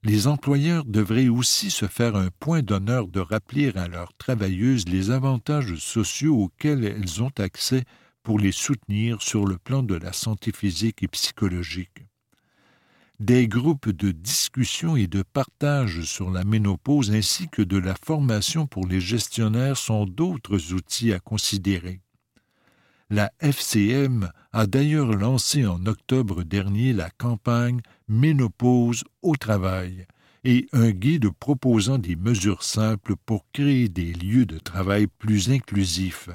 Les 0.06 0.28
employeurs 0.28 0.86
devraient 0.86 1.30
aussi 1.30 1.72
se 1.72 1.88
faire 1.88 2.16
un 2.16 2.30
point 2.40 2.62
d'honneur 2.62 3.08
de 3.08 3.20
rappeler 3.20 3.76
à 3.76 3.88
leurs 3.88 4.14
travailleuses 4.14 4.88
les 4.88 5.10
avantages 5.10 5.78
sociaux 5.78 6.44
auxquels 6.44 6.86
elles 6.86 7.24
ont 7.24 7.32
accès 7.40 7.86
pour 8.22 8.38
les 8.38 8.52
soutenir 8.52 9.24
sur 9.24 9.48
le 9.48 9.58
plan 9.58 9.82
de 9.82 9.96
la 9.96 10.14
santé 10.14 10.52
physique 10.52 11.02
et 11.02 11.08
psychologique. 11.08 12.06
Des 13.20 13.48
groupes 13.48 13.90
de 13.90 14.12
discussion 14.12 14.96
et 14.96 15.08
de 15.08 15.24
partage 15.24 16.04
sur 16.04 16.30
la 16.30 16.44
ménopause 16.44 17.10
ainsi 17.10 17.50
que 17.50 17.64
de 17.64 17.78
la 17.78 17.96
formation 17.96 18.68
pour 18.68 18.86
les 18.86 19.02
gestionnaires 19.02 19.78
sont 19.78 20.06
d'autres 20.06 20.74
outils 20.74 21.14
à 21.14 21.20
considérer. 21.20 22.00
La 23.10 23.32
FCM 23.40 24.30
a 24.52 24.68
d'ailleurs 24.68 25.14
lancé 25.14 25.66
en 25.66 25.84
octobre 25.88 26.44
dernier 26.44 26.94
la 26.94 27.10
campagne 27.10 27.82
Ménopause 28.08 29.04
au 29.22 29.36
travail 29.36 30.06
et 30.44 30.68
un 30.74 30.92
guide 30.92 31.32
proposant 31.32 31.98
des 31.98 32.16
mesures 32.16 32.64
simples 32.64 33.16
pour 33.26 33.46
créer 33.52 33.90
des 33.90 34.14
lieux 34.14 34.46
de 34.46 34.60
travail 34.60 35.08
plus 35.08 35.50
inclusifs. 35.50 36.30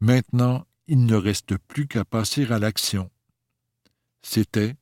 Maintenant, 0.00 0.66
il 0.88 1.06
ne 1.06 1.14
reste 1.14 1.56
plus 1.56 1.86
qu'à 1.86 2.04
passer 2.04 2.50
à 2.50 2.58
l'action. 2.58 3.10
C'était 4.22 4.74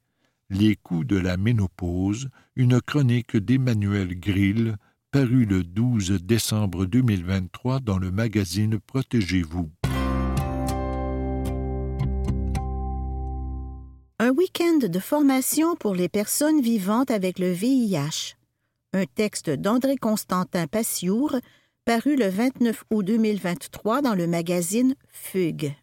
Les 0.48 0.76
coups 0.76 1.06
de 1.06 1.16
la 1.16 1.36
ménopause, 1.36 2.28
une 2.56 2.80
chronique 2.80 3.36
d'Emmanuel 3.36 4.18
Grill, 4.18 4.76
parue 5.10 5.44
le 5.44 5.62
12 5.62 6.22
décembre 6.22 6.86
2023 6.86 7.80
dans 7.80 7.98
le 7.98 8.10
magazine 8.10 8.78
Protégez-vous. 8.78 9.70
Un 14.24 14.30
week-end 14.30 14.78
de 14.78 14.98
formation 15.00 15.74
pour 15.74 15.96
les 15.96 16.08
personnes 16.08 16.60
vivantes 16.60 17.10
avec 17.10 17.40
le 17.40 17.50
VIH. 17.50 18.36
Un 18.92 19.04
texte 19.04 19.50
d'André 19.50 19.96
Constantin 19.96 20.68
Passiour, 20.68 21.34
paru 21.84 22.14
le 22.14 22.28
29 22.28 22.84
août 22.90 23.02
2023 23.04 24.00
dans 24.00 24.14
le 24.14 24.28
magazine 24.28 24.94
Fugue. 25.10 25.74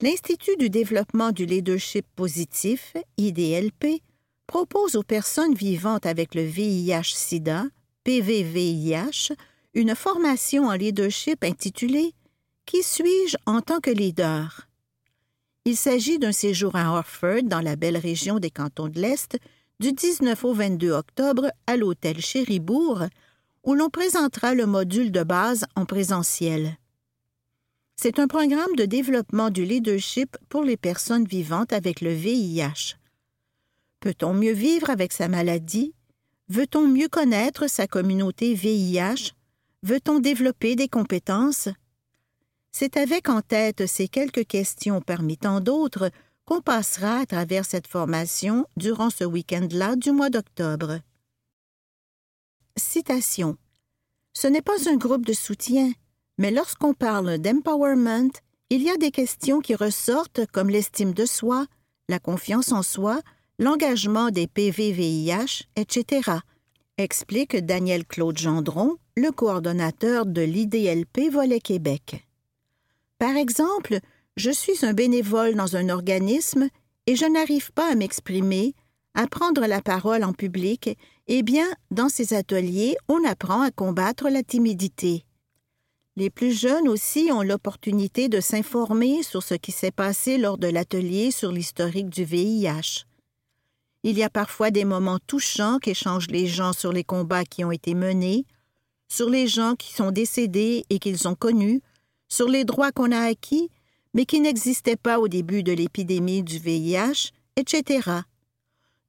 L'Institut 0.00 0.56
du 0.56 0.70
développement 0.70 1.32
du 1.32 1.46
leadership 1.46 2.06
positif, 2.14 2.96
IDLP, 3.18 4.00
propose 4.46 4.94
aux 4.94 5.02
personnes 5.02 5.54
vivantes 5.54 6.06
avec 6.06 6.36
le 6.36 6.42
VIH-Sida, 6.42 7.64
PVVIH, 8.04 9.32
une 9.74 9.96
formation 9.96 10.66
en 10.66 10.74
leadership 10.74 11.42
intitulée 11.42 12.14
Qui 12.66 12.84
suis-je 12.84 13.36
en 13.46 13.62
tant 13.62 13.80
que 13.80 13.90
leader? 13.90 14.68
Il 15.66 15.76
s'agit 15.76 16.20
d'un 16.20 16.30
séjour 16.30 16.76
à 16.76 16.82
Harford, 16.82 17.42
dans 17.42 17.60
la 17.60 17.74
belle 17.74 17.96
région 17.96 18.38
des 18.38 18.52
cantons 18.52 18.86
de 18.86 19.00
l'Est, 19.00 19.36
du 19.80 19.92
19 19.92 20.44
au 20.44 20.52
22 20.54 20.92
octobre 20.92 21.50
à 21.66 21.76
l'hôtel 21.76 22.20
Chéribourg, 22.20 23.02
où 23.64 23.74
l'on 23.74 23.90
présentera 23.90 24.54
le 24.54 24.66
module 24.66 25.10
de 25.10 25.24
base 25.24 25.64
en 25.74 25.84
présentiel. 25.84 26.76
C'est 27.96 28.20
un 28.20 28.28
programme 28.28 28.76
de 28.76 28.84
développement 28.84 29.50
du 29.50 29.64
leadership 29.64 30.36
pour 30.48 30.62
les 30.62 30.76
personnes 30.76 31.24
vivantes 31.24 31.72
avec 31.72 32.00
le 32.00 32.12
VIH. 32.12 32.94
Peut-on 33.98 34.34
mieux 34.34 34.52
vivre 34.52 34.88
avec 34.88 35.12
sa 35.12 35.26
maladie? 35.26 35.94
Veut-on 36.48 36.86
mieux 36.86 37.08
connaître 37.08 37.68
sa 37.68 37.88
communauté 37.88 38.54
VIH? 38.54 39.32
Veut-on 39.82 40.20
développer 40.20 40.76
des 40.76 40.88
compétences? 40.88 41.68
C'est 42.78 42.98
avec 42.98 43.30
en 43.30 43.40
tête 43.40 43.86
ces 43.86 44.06
quelques 44.06 44.46
questions 44.46 45.00
parmi 45.00 45.38
tant 45.38 45.62
d'autres 45.62 46.10
qu'on 46.44 46.60
passera 46.60 47.20
à 47.20 47.24
travers 47.24 47.64
cette 47.64 47.86
formation 47.86 48.66
durant 48.76 49.08
ce 49.08 49.24
week-end-là 49.24 49.96
du 49.96 50.12
mois 50.12 50.28
d'octobre. 50.28 50.98
Citation. 52.76 53.56
Ce 54.34 54.46
n'est 54.46 54.60
pas 54.60 54.90
un 54.90 54.96
groupe 54.96 55.24
de 55.24 55.32
soutien, 55.32 55.90
mais 56.36 56.50
lorsqu'on 56.50 56.92
parle 56.92 57.38
d'empowerment, 57.38 58.32
il 58.68 58.82
y 58.82 58.90
a 58.90 58.98
des 58.98 59.10
questions 59.10 59.60
qui 59.60 59.74
ressortent 59.74 60.44
comme 60.52 60.68
l'estime 60.68 61.14
de 61.14 61.24
soi, 61.24 61.64
la 62.10 62.18
confiance 62.18 62.72
en 62.72 62.82
soi, 62.82 63.22
l'engagement 63.58 64.28
des 64.28 64.48
PVVIH, 64.48 65.62
etc., 65.76 66.30
explique 66.98 67.56
Daniel 67.56 68.04
Claude 68.04 68.36
Gendron, 68.36 68.98
le 69.16 69.30
coordonnateur 69.30 70.26
de 70.26 70.42
l'IDLP 70.42 71.30
Volet 71.30 71.60
Québec. 71.60 72.25
Par 73.18 73.36
exemple, 73.36 73.98
je 74.36 74.50
suis 74.50 74.84
un 74.84 74.92
bénévole 74.92 75.54
dans 75.54 75.76
un 75.76 75.88
organisme 75.88 76.68
et 77.06 77.16
je 77.16 77.24
n'arrive 77.24 77.72
pas 77.72 77.90
à 77.90 77.94
m'exprimer, 77.94 78.74
à 79.14 79.26
prendre 79.26 79.64
la 79.66 79.80
parole 79.80 80.24
en 80.24 80.34
public, 80.34 80.90
eh 81.26 81.42
bien, 81.42 81.66
dans 81.90 82.10
ces 82.10 82.34
ateliers, 82.34 82.96
on 83.08 83.24
apprend 83.24 83.62
à 83.62 83.70
combattre 83.70 84.28
la 84.28 84.42
timidité. 84.42 85.24
Les 86.16 86.30
plus 86.30 86.52
jeunes 86.52 86.88
aussi 86.88 87.30
ont 87.32 87.42
l'opportunité 87.42 88.28
de 88.28 88.40
s'informer 88.40 89.22
sur 89.22 89.42
ce 89.42 89.54
qui 89.54 89.72
s'est 89.72 89.90
passé 89.90 90.38
lors 90.38 90.58
de 90.58 90.66
l'atelier 90.66 91.30
sur 91.30 91.52
l'historique 91.52 92.10
du 92.10 92.24
VIH. 92.24 93.04
Il 94.02 94.16
y 94.16 94.22
a 94.22 94.30
parfois 94.30 94.70
des 94.70 94.84
moments 94.84 95.18
touchants 95.26 95.78
qu'échangent 95.78 96.30
les 96.30 96.46
gens 96.46 96.72
sur 96.72 96.92
les 96.92 97.04
combats 97.04 97.44
qui 97.44 97.64
ont 97.64 97.72
été 97.72 97.94
menés, 97.94 98.44
sur 99.08 99.30
les 99.30 99.46
gens 99.46 99.74
qui 99.74 99.92
sont 99.92 100.10
décédés 100.10 100.84
et 100.90 100.98
qu'ils 100.98 101.28
ont 101.28 101.34
connus, 101.34 101.82
sur 102.28 102.48
les 102.48 102.64
droits 102.64 102.92
qu'on 102.92 103.12
a 103.12 103.20
acquis, 103.20 103.70
mais 104.14 104.24
qui 104.24 104.40
n'existaient 104.40 104.96
pas 104.96 105.18
au 105.18 105.28
début 105.28 105.62
de 105.62 105.72
l'épidémie 105.72 106.42
du 106.42 106.58
VIH, 106.58 107.32
etc. 107.56 108.10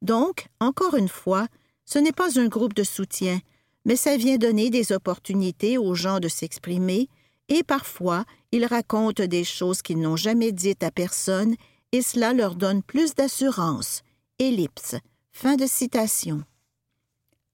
Donc, 0.02 0.46
encore 0.60 0.94
une 0.94 1.08
fois, 1.08 1.46
ce 1.84 1.98
n'est 1.98 2.12
pas 2.12 2.38
un 2.38 2.48
groupe 2.48 2.74
de 2.74 2.84
soutien, 2.84 3.40
mais 3.84 3.96
ça 3.96 4.16
vient 4.16 4.36
donner 4.36 4.70
des 4.70 4.92
opportunités 4.92 5.78
aux 5.78 5.94
gens 5.94 6.20
de 6.20 6.28
s'exprimer, 6.28 7.08
et 7.48 7.62
parfois 7.62 8.24
ils 8.52 8.66
racontent 8.66 9.26
des 9.26 9.44
choses 9.44 9.82
qu'ils 9.82 10.00
n'ont 10.00 10.16
jamais 10.16 10.52
dites 10.52 10.82
à 10.82 10.90
personne, 10.90 11.54
et 11.92 12.02
cela 12.02 12.34
leur 12.34 12.54
donne 12.54 12.82
plus 12.82 13.14
d'assurance. 13.14 14.02
Ellipse. 14.38 14.96
Fin 15.32 15.56
de 15.56 15.66
citation. 15.66 16.42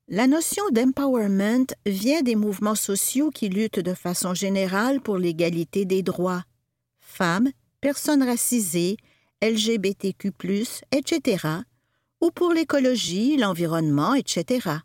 La 0.08 0.26
notion 0.26 0.62
d'empowerment 0.70 1.66
vient 1.86 2.22
des 2.22 2.34
mouvements 2.34 2.74
sociaux 2.74 3.30
qui 3.30 3.48
luttent 3.48 3.80
de 3.80 3.94
façon 3.94 4.34
générale 4.34 5.00
pour 5.00 5.16
l'égalité 5.16 5.84
des 5.84 6.02
droits. 6.02 6.44
Femmes, 7.00 7.50
personnes 7.80 8.22
racisées, 8.22 8.96
LGBTQ, 9.42 10.32
etc., 10.92 11.46
ou 12.20 12.30
pour 12.30 12.52
l'écologie, 12.52 13.36
l'environnement, 13.36 14.14
etc 14.14 14.78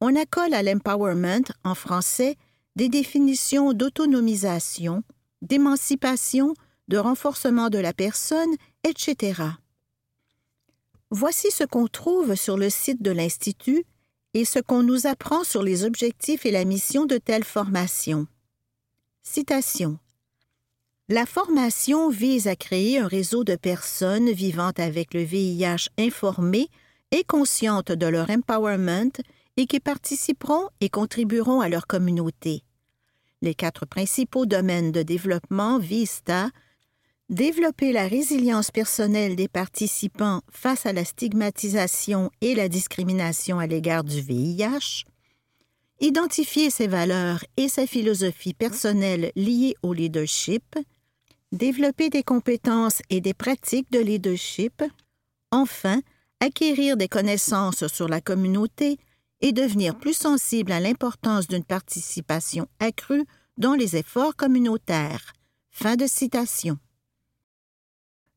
on 0.00 0.14
accole 0.14 0.54
à 0.54 0.62
l'empowerment 0.62 1.52
en 1.64 1.74
français 1.74 2.36
des 2.76 2.88
définitions 2.88 3.72
d'autonomisation, 3.72 5.02
d'émancipation, 5.42 6.54
de 6.86 6.98
renforcement 6.98 7.68
de 7.68 7.78
la 7.78 7.92
personne, 7.92 8.54
etc. 8.84 9.42
Voici 11.10 11.50
ce 11.50 11.64
qu'on 11.64 11.88
trouve 11.88 12.34
sur 12.34 12.56
le 12.56 12.70
site 12.70 13.02
de 13.02 13.10
l'Institut 13.10 13.84
et 14.38 14.44
ce 14.44 14.60
qu'on 14.60 14.84
nous 14.84 15.08
apprend 15.08 15.42
sur 15.42 15.64
les 15.64 15.82
objectifs 15.82 16.46
et 16.46 16.52
la 16.52 16.64
mission 16.64 17.06
de 17.06 17.16
telle 17.16 17.42
formation. 17.42 18.28
Citation. 19.24 19.98
La 21.08 21.26
formation 21.26 22.08
vise 22.08 22.46
à 22.46 22.54
créer 22.54 23.00
un 23.00 23.08
réseau 23.08 23.42
de 23.42 23.56
personnes 23.56 24.30
vivant 24.30 24.70
avec 24.76 25.12
le 25.12 25.22
VIH 25.22 25.88
informées 25.98 26.68
et 27.10 27.24
conscientes 27.24 27.90
de 27.90 28.06
leur 28.06 28.30
empowerment 28.30 29.10
et 29.56 29.66
qui 29.66 29.80
participeront 29.80 30.68
et 30.80 30.88
contribueront 30.88 31.60
à 31.60 31.68
leur 31.68 31.88
communauté. 31.88 32.62
Les 33.42 33.56
quatre 33.56 33.86
principaux 33.86 34.46
domaines 34.46 34.92
de 34.92 35.02
développement 35.02 35.80
visent 35.80 36.22
à 36.28 36.50
développer 37.28 37.92
la 37.92 38.08
résilience 38.08 38.70
personnelle 38.70 39.36
des 39.36 39.48
participants 39.48 40.40
face 40.50 40.86
à 40.86 40.92
la 40.92 41.04
stigmatisation 41.04 42.30
et 42.40 42.54
la 42.54 42.68
discrimination 42.68 43.58
à 43.58 43.66
l'égard 43.66 44.04
du 44.04 44.20
VIH, 44.20 45.04
identifier 46.00 46.70
ses 46.70 46.86
valeurs 46.86 47.44
et 47.56 47.68
sa 47.68 47.86
philosophie 47.86 48.54
personnelle 48.54 49.30
liées 49.36 49.74
au 49.82 49.92
leadership, 49.92 50.78
développer 51.52 52.08
des 52.08 52.22
compétences 52.22 53.02
et 53.10 53.20
des 53.20 53.34
pratiques 53.34 53.90
de 53.92 53.98
leadership, 53.98 54.82
enfin, 55.50 56.00
acquérir 56.40 56.96
des 56.96 57.08
connaissances 57.08 57.86
sur 57.88 58.08
la 58.08 58.20
communauté 58.20 58.96
et 59.40 59.52
devenir 59.52 59.98
plus 59.98 60.14
sensible 60.14 60.72
à 60.72 60.80
l'importance 60.80 61.46
d'une 61.46 61.64
participation 61.64 62.66
accrue 62.80 63.24
dans 63.56 63.74
les 63.74 63.96
efforts 63.96 64.36
communautaires. 64.36 65.32
Fin 65.70 65.96
de 65.96 66.06
citation. 66.06 66.78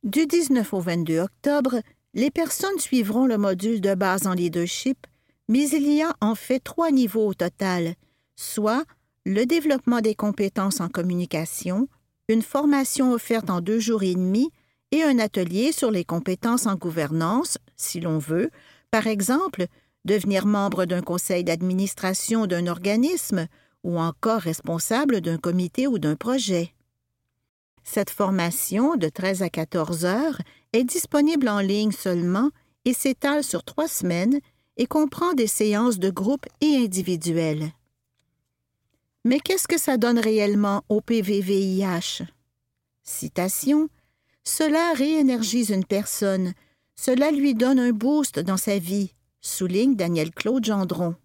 Du 0.04 0.26
19 0.26 0.74
au 0.74 0.80
22 0.80 1.20
octobre, 1.20 1.80
les 2.16 2.32
personnes 2.32 2.80
suivront 2.80 3.28
le 3.28 3.38
module 3.38 3.82
de 3.82 3.94
base 3.94 4.26
en 4.26 4.34
leadership, 4.34 5.06
mais 5.48 5.70
il 5.70 5.94
y 5.94 6.02
a 6.02 6.16
en 6.22 6.34
fait 6.34 6.60
trois 6.60 6.90
niveaux 6.90 7.28
au 7.28 7.34
total, 7.36 7.94
soit 8.36 8.84
le 9.28 9.46
développement 9.46 10.02
des 10.02 10.16
compétences 10.16 10.82
en 10.82 10.90
communication, 10.90 11.88
une 12.30 12.42
formation 12.42 13.12
offerte 13.12 13.52
en 13.52 13.62
deux 13.62 13.78
jours 13.78 14.02
et 14.02 14.16
demi 14.16 14.50
et 14.90 15.04
un 15.04 15.20
atelier 15.20 15.72
sur 15.72 15.92
les 15.92 16.04
compétences 16.04 16.66
en 16.66 16.74
gouvernance, 16.74 17.60
si 17.78 18.00
l'on 18.00 18.18
veut, 18.18 18.50
par 18.90 19.06
exemple, 19.06 19.68
devenir 20.04 20.48
membre 20.48 20.86
d'un 20.86 21.04
conseil 21.04 21.44
d'administration 21.44 22.48
d'un 22.48 22.66
organisme 22.66 23.46
ou 23.84 24.00
encore 24.00 24.42
responsable 24.42 25.22
d'un 25.22 25.38
comité 25.38 25.86
ou 25.86 26.00
d'un 26.00 26.16
projet. 26.16 26.74
Cette 27.84 28.10
formation 28.10 28.96
de 28.96 29.10
13 29.10 29.42
à 29.42 29.50
14 29.50 30.06
heures 30.06 30.38
est 30.74 30.84
disponible 30.84 31.50
en 31.50 31.60
ligne 31.60 31.92
seulement 31.92 32.52
et 32.86 32.94
s'étale 32.94 33.44
sur 33.44 33.64
trois 33.64 33.88
semaines 33.88 34.40
et 34.78 34.86
comprend 34.86 35.34
des 35.34 35.48
séances 35.48 36.00
de 36.00 36.10
groupe 36.10 36.46
et 36.62 36.78
individuelles. 36.78 37.72
Mais 39.24 39.40
qu'est-ce 39.40 39.68
que 39.68 39.80
ça 39.80 39.98
donne 39.98 40.20
réellement 40.20 40.84
au 40.90 41.02
PVVIH? 41.02 42.24
Citation 43.04 43.90
Cela 44.44 44.94
réénergise 44.94 45.70
une 45.70 45.86
personne, 45.86 46.54
cela 46.96 47.32
lui 47.32 47.54
donne 47.54 47.80
un 47.80 47.92
boost 47.92 48.40
dans 48.40 48.58
sa 48.58 48.80
vie, 48.80 49.14
souligne 49.42 49.96
Daniel 49.96 50.32
Claude 50.32 50.66
Gendron. 50.66 51.16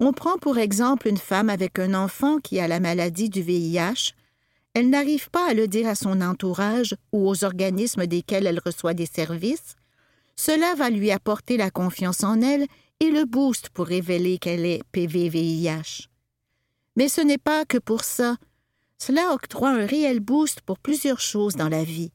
On 0.00 0.12
prend 0.12 0.38
pour 0.38 0.58
exemple 0.58 1.08
une 1.08 1.18
femme 1.18 1.48
avec 1.48 1.78
un 1.78 1.94
enfant 1.94 2.38
qui 2.38 2.58
a 2.58 2.68
la 2.68 2.80
maladie 2.80 3.30
du 3.30 3.42
VIH 3.42 4.12
elle 4.74 4.88
n'arrive 4.88 5.30
pas 5.30 5.50
à 5.50 5.54
le 5.54 5.68
dire 5.68 5.88
à 5.88 5.94
son 5.94 6.20
entourage 6.22 6.96
ou 7.12 7.28
aux 7.28 7.44
organismes 7.44 8.06
desquels 8.06 8.46
elle 8.46 8.60
reçoit 8.64 8.94
des 8.94 9.06
services, 9.06 9.76
cela 10.36 10.74
va 10.74 10.88
lui 10.88 11.10
apporter 11.10 11.56
la 11.56 11.70
confiance 11.70 12.24
en 12.24 12.40
elle 12.40 12.66
et 13.00 13.10
le 13.10 13.24
boost 13.24 13.68
pour 13.70 13.86
révéler 13.86 14.38
qu'elle 14.38 14.64
est 14.64 14.82
PVVIH. 14.92 16.08
Mais 16.96 17.08
ce 17.08 17.20
n'est 17.20 17.38
pas 17.38 17.64
que 17.64 17.78
pour 17.78 18.04
ça. 18.04 18.36
Cela 18.98 19.32
octroie 19.32 19.70
un 19.70 19.86
réel 19.86 20.20
boost 20.20 20.60
pour 20.62 20.78
plusieurs 20.78 21.20
choses 21.20 21.56
dans 21.56 21.68
la 21.68 21.84
vie. 21.84 22.12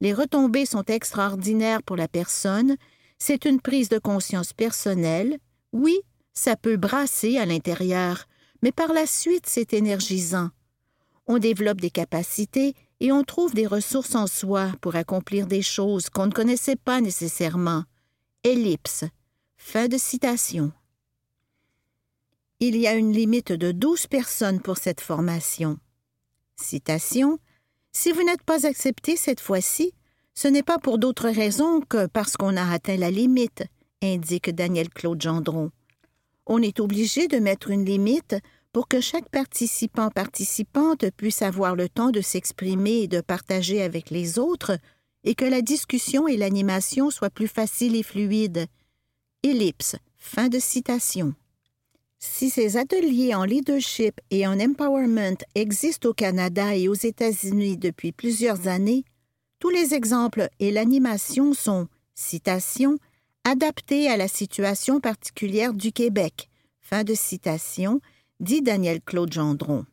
Les 0.00 0.12
retombées 0.12 0.66
sont 0.66 0.84
extraordinaires 0.84 1.82
pour 1.82 1.96
la 1.96 2.06
personne, 2.06 2.76
c'est 3.18 3.44
une 3.44 3.60
prise 3.60 3.88
de 3.88 3.98
conscience 3.98 4.52
personnelle. 4.52 5.38
Oui, 5.72 5.98
ça 6.34 6.54
peut 6.54 6.76
brasser 6.76 7.38
à 7.38 7.46
l'intérieur, 7.46 8.26
mais 8.62 8.70
par 8.70 8.92
la 8.92 9.06
suite 9.06 9.46
c'est 9.46 9.72
énergisant 9.72 10.50
on 11.28 11.38
développe 11.38 11.80
des 11.80 11.90
capacités 11.90 12.74
et 13.00 13.12
on 13.12 13.22
trouve 13.22 13.54
des 13.54 13.66
ressources 13.66 14.14
en 14.14 14.26
soi 14.26 14.72
pour 14.80 14.96
accomplir 14.96 15.46
des 15.46 15.62
choses 15.62 16.08
qu'on 16.08 16.26
ne 16.26 16.32
connaissait 16.32 16.76
pas 16.76 17.00
nécessairement. 17.00 17.84
Ellipse. 18.42 19.04
Fin 19.56 19.88
de 19.88 19.98
citation. 19.98 20.72
Il 22.60 22.76
y 22.76 22.88
a 22.88 22.94
une 22.94 23.12
limite 23.12 23.52
de 23.52 23.70
douze 23.70 24.06
personnes 24.06 24.60
pour 24.60 24.78
cette 24.78 25.00
formation. 25.00 25.78
Citation. 26.56 27.38
Si 27.92 28.10
vous 28.10 28.22
n'êtes 28.24 28.42
pas 28.42 28.66
accepté 28.66 29.16
cette 29.16 29.40
fois-ci, 29.40 29.92
ce 30.34 30.48
n'est 30.48 30.62
pas 30.62 30.78
pour 30.78 30.98
d'autres 30.98 31.28
raisons 31.28 31.80
que 31.80 32.06
parce 32.06 32.36
qu'on 32.36 32.56
a 32.56 32.72
atteint 32.72 32.96
la 32.96 33.10
limite, 33.10 33.64
indique 34.02 34.50
Daniel 34.50 34.88
Claude 34.88 35.20
Gendron. 35.20 35.70
On 36.46 36.62
est 36.62 36.80
obligé 36.80 37.28
de 37.28 37.38
mettre 37.38 37.70
une 37.70 37.84
limite 37.84 38.36
pour 38.72 38.88
que 38.88 39.00
chaque 39.00 39.28
participant 39.28 40.10
participante 40.10 41.10
puisse 41.16 41.42
avoir 41.42 41.74
le 41.74 41.88
temps 41.88 42.10
de 42.10 42.20
s'exprimer 42.20 43.02
et 43.02 43.08
de 43.08 43.20
partager 43.20 43.82
avec 43.82 44.10
les 44.10 44.38
autres, 44.38 44.78
et 45.24 45.34
que 45.34 45.44
la 45.44 45.62
discussion 45.62 46.28
et 46.28 46.36
l'animation 46.36 47.10
soient 47.10 47.30
plus 47.30 47.48
faciles 47.48 47.96
et 47.96 48.02
fluides. 48.02 48.66
Ellipse. 49.42 49.96
Fin 50.16 50.48
de 50.48 50.58
citation. 50.58 51.34
Si 52.18 52.50
ces 52.50 52.76
ateliers 52.76 53.34
en 53.34 53.44
leadership 53.44 54.20
et 54.30 54.46
en 54.46 54.58
empowerment 54.58 55.38
existent 55.54 56.08
au 56.08 56.12
Canada 56.12 56.74
et 56.74 56.88
aux 56.88 56.94
États-Unis 56.94 57.76
depuis 57.76 58.10
plusieurs 58.10 58.66
années, 58.66 59.04
tous 59.60 59.70
les 59.70 59.94
exemples 59.94 60.48
et 60.58 60.72
l'animation 60.72 61.54
sont, 61.54 61.88
citation, 62.14 62.98
adaptés 63.44 64.08
à 64.08 64.16
la 64.16 64.28
situation 64.28 65.00
particulière 65.00 65.72
du 65.72 65.92
Québec. 65.92 66.48
Fin 66.80 67.04
de 67.04 67.14
citation 67.14 68.00
dit 68.40 68.62
Daniel 68.62 69.00
Claude 69.00 69.32
Gendron. 69.32 69.84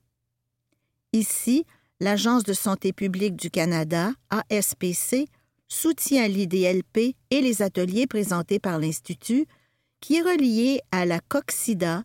Ici, 1.14 1.66
l'Agence 2.00 2.44
de 2.44 2.54
santé 2.54 2.94
publique 2.94 3.36
du 3.36 3.50
Canada, 3.50 4.12
ASPC, 4.30 5.28
soutient 5.68 6.28
l'IDLP 6.28 7.16
et 7.32 7.42
les 7.42 7.62
ateliers 7.62 8.08
présentés 8.08 8.60
par 8.60 8.80
l'Institut, 8.80 9.46
qui 10.00 10.18
est 10.18 10.22
relié 10.22 10.82
à 10.92 11.06
la 11.06 11.20
COXIDA, 11.20 12.04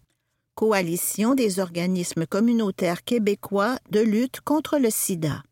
Coalition 0.55 1.35
des 1.35 1.59
organismes 1.59 2.27
communautaires 2.27 3.03
québécois 3.05 3.79
de 3.91 4.01
lutte 4.01 4.41
contre 4.43 4.79
le 4.79 4.91
sida. 4.91 5.43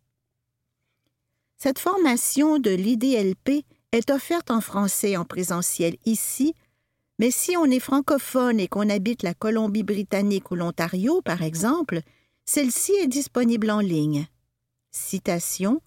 Cette 1.56 1.78
formation 1.78 2.58
de 2.58 2.70
l'IDLP 2.70 3.64
est 3.92 4.10
offerte 4.10 4.50
en 4.50 4.60
français 4.60 5.16
en 5.16 5.24
présentiel 5.24 5.96
ici 6.04 6.54
mais 7.18 7.30
si 7.30 7.56
on 7.56 7.64
est 7.64 7.80
francophone 7.80 8.60
et 8.60 8.68
qu'on 8.68 8.88
habite 8.88 9.22
la 9.22 9.34
Colombie-Britannique 9.34 10.50
ou 10.50 10.54
l'Ontario, 10.54 11.20
par 11.22 11.42
exemple, 11.42 12.00
celle-ci 12.44 12.92
est 12.92 13.08
disponible 13.08 13.70
en 13.70 13.80
ligne. 13.80 14.26
Citation 14.90 15.80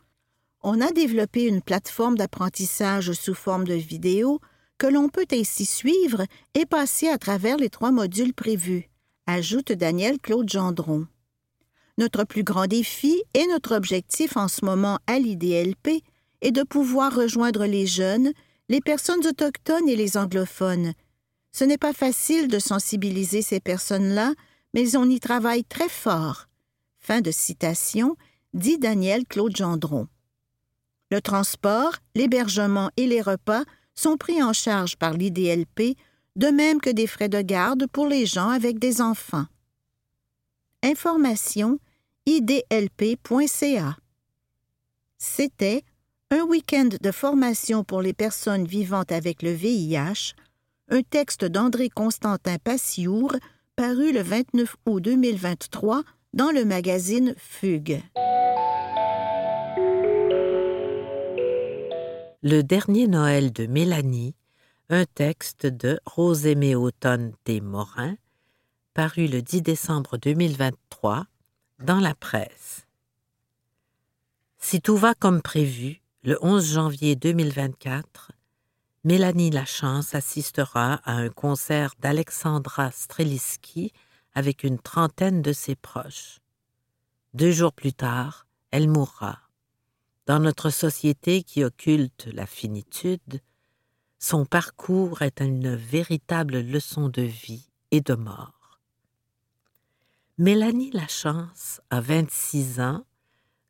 On 0.62 0.82
a 0.82 0.92
développé 0.92 1.46
une 1.46 1.62
plateforme 1.62 2.18
d'apprentissage 2.18 3.14
sous 3.14 3.34
forme 3.34 3.64
de 3.64 3.74
vidéo 3.74 4.40
que 4.78 4.88
l'on 4.88 5.10
peut 5.10 5.28
ainsi 5.32 5.66
suivre 5.66 6.26
et 6.54 6.66
passer 6.66 7.08
à 7.08 7.18
travers 7.18 7.58
les 7.58 7.70
trois 7.70 7.92
modules 7.92 8.34
prévus, 8.34 8.90
ajoute 9.26 9.72
Daniel 9.72 10.20
Claude 10.20 10.50
Gendron. 10.50 11.08
Notre 11.98 12.24
plus 12.24 12.44
grand 12.44 12.68
défi 12.68 13.22
et 13.34 13.46
notre 13.48 13.76
objectif 13.76 14.38
en 14.38 14.48
ce 14.48 14.66
moment 14.66 15.00
à 15.08 15.20
l'IDLP 15.20 16.04
est 16.42 16.52
de 16.52 16.64
pouvoir 16.64 17.16
rejoindre 17.16 17.66
les 17.66 17.86
jeunes, 17.86 18.32
les 18.70 18.82
personnes 18.82 19.26
autochtones 19.28 19.88
et 19.88 19.96
les 19.96 20.18
anglophones, 20.18 20.94
ce 21.52 21.64
n'est 21.64 21.78
pas 21.78 21.94
facile 21.94 22.48
de 22.48 22.60
sensibiliser 22.60 23.42
ces 23.42 23.60
personnes-là, 23.60 24.34
mais 24.74 24.96
on 24.96 25.10
y 25.10 25.20
travaille 25.20 25.64
très 25.64 25.90
fort. 25.90 26.48
Fin 27.00 27.22
de 27.22 27.32
citation, 27.32 28.16
dit 28.54 28.78
Daniel 28.78 29.26
Claude 29.26 29.56
Gendron. 29.56 30.08
Le 31.10 31.22
transport, 31.22 31.98
l'hébergement 32.16 32.90
et 32.96 33.06
les 33.06 33.22
repas 33.22 33.64
sont 33.96 34.18
pris 34.18 34.42
en 34.42 34.54
charge 34.54 34.96
par 34.96 35.14
l'IDLP, 35.14 35.98
de 36.38 36.48
même 36.48 36.80
que 36.80 36.90
des 36.90 37.08
frais 37.08 37.28
de 37.28 37.42
garde 37.42 37.88
pour 37.88 38.08
les 38.08 38.26
gens 38.26 38.50
avec 38.50 38.80
des 38.80 39.02
enfants. 39.02 39.46
Information 40.84 41.80
idlp.ca. 42.26 43.98
C'était 45.18 45.84
un 46.30 46.44
week-end 46.44 46.90
de 47.02 47.12
formation 47.12 47.84
pour 47.84 48.02
les 48.02 48.14
personnes 48.14 48.66
vivant 48.66 49.04
avec 49.10 49.42
le 49.42 49.52
VIH 49.52 50.34
un 50.92 51.04
texte 51.04 51.46
d'André 51.46 51.90
Constantin 51.90 52.58
Passiour 52.58 53.34
paru 53.78 54.12
le 54.12 54.22
29 54.22 54.76
août 54.86 55.00
2023 55.00 56.04
dans 56.34 56.52
le 56.52 56.66
magazine 56.66 57.34
Fugue. 57.38 58.02
Le 62.44 62.62
dernier 62.62 63.08
Noël 63.08 63.54
de 63.54 63.68
Mélanie, 63.68 64.36
un 64.90 65.06
texte 65.06 65.66
de 65.66 65.98
Rosémé 66.06 66.76
Automne 66.76 67.32
T. 67.46 67.62
Morin, 67.62 68.16
paru 68.94 69.28
le 69.28 69.42
10 69.42 69.62
décembre 69.62 70.18
2023 70.18 71.26
dans 71.80 72.02
la 72.02 72.16
presse. 72.16 72.86
Si 74.58 74.82
tout 74.82 74.98
va 74.98 75.14
comme 75.14 75.42
prévu, 75.42 76.02
le 76.24 76.38
11 76.42 76.74
janvier 76.74 77.16
2024, 77.16 78.34
Mélanie 79.04 79.50
Lachance 79.50 80.14
assistera 80.14 81.02
à 81.06 81.14
un 81.14 81.30
concert 81.30 81.96
d'Alexandra 82.00 82.92
Streliski 82.92 83.94
avec 84.36 84.64
une 84.64 84.78
trentaine 84.78 85.42
de 85.42 85.54
ses 85.54 85.76
proches. 85.76 86.40
Deux 87.34 87.52
jours 87.52 87.74
plus 87.74 87.94
tard, 87.94 88.46
elle 88.70 88.88
mourra. 88.88 89.40
Dans 90.28 90.38
notre 90.38 90.70
société 90.70 91.42
qui 91.42 91.64
occulte 91.64 92.28
la 92.32 92.46
finitude, 92.46 93.42
son 94.20 94.46
parcours 94.46 95.24
est 95.24 95.42
une 95.42 95.76
véritable 95.76 96.60
leçon 96.60 97.10
de 97.10 97.24
vie 97.24 97.72
et 97.90 98.02
de 98.02 98.14
mort. 98.14 98.80
Mélanie 100.38 100.92
Lachance 100.92 101.82
a 101.90 102.02
26 102.02 102.80
ans, 102.80 103.04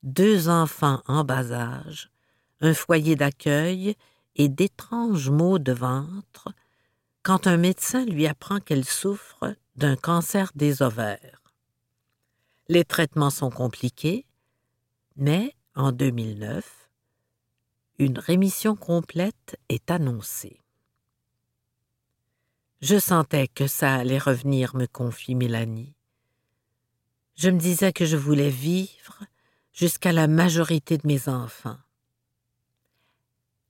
deux 0.04 0.50
enfants 0.50 1.02
en 1.08 1.24
bas 1.24 1.54
âge, 1.54 2.12
un 2.60 2.74
foyer 2.74 3.16
d'accueil 3.16 3.96
et 4.36 4.50
d'étranges 4.50 5.30
maux 5.30 5.60
de 5.60 5.72
ventre 5.72 6.50
quand 7.24 7.48
un 7.48 7.58
médecin 7.58 8.06
lui 8.06 8.28
apprend 8.28 8.60
qu'elle 8.60 8.86
souffre 8.86 9.56
d'un 9.76 9.96
cancer 9.96 10.52
des 10.56 10.82
ovaires. 10.82 11.42
Les 12.68 12.86
traitements 12.86 13.30
sont 13.30 13.52
compliqués, 13.52 14.26
Mais 15.18 15.56
en 15.76 15.92
2009, 15.92 16.90
une 18.00 18.18
rémission 18.18 18.76
complète 18.76 19.60
est 19.70 19.92
annoncée. 19.92 20.62
Je 22.82 22.98
sentais 22.98 23.48
que 23.48 23.68
ça 23.68 23.94
allait 23.94 24.18
revenir, 24.18 24.76
me 24.76 24.88
confie 24.88 25.36
Mélanie. 25.36 25.94
Je 27.36 27.50
me 27.50 27.60
disais 27.60 27.94
que 27.94 28.06
je 28.06 28.18
voulais 28.18 28.50
vivre 28.50 29.20
jusqu'à 29.74 30.12
la 30.12 30.28
majorité 30.28 30.98
de 30.98 31.06
mes 31.06 31.30
enfants. 31.30 31.78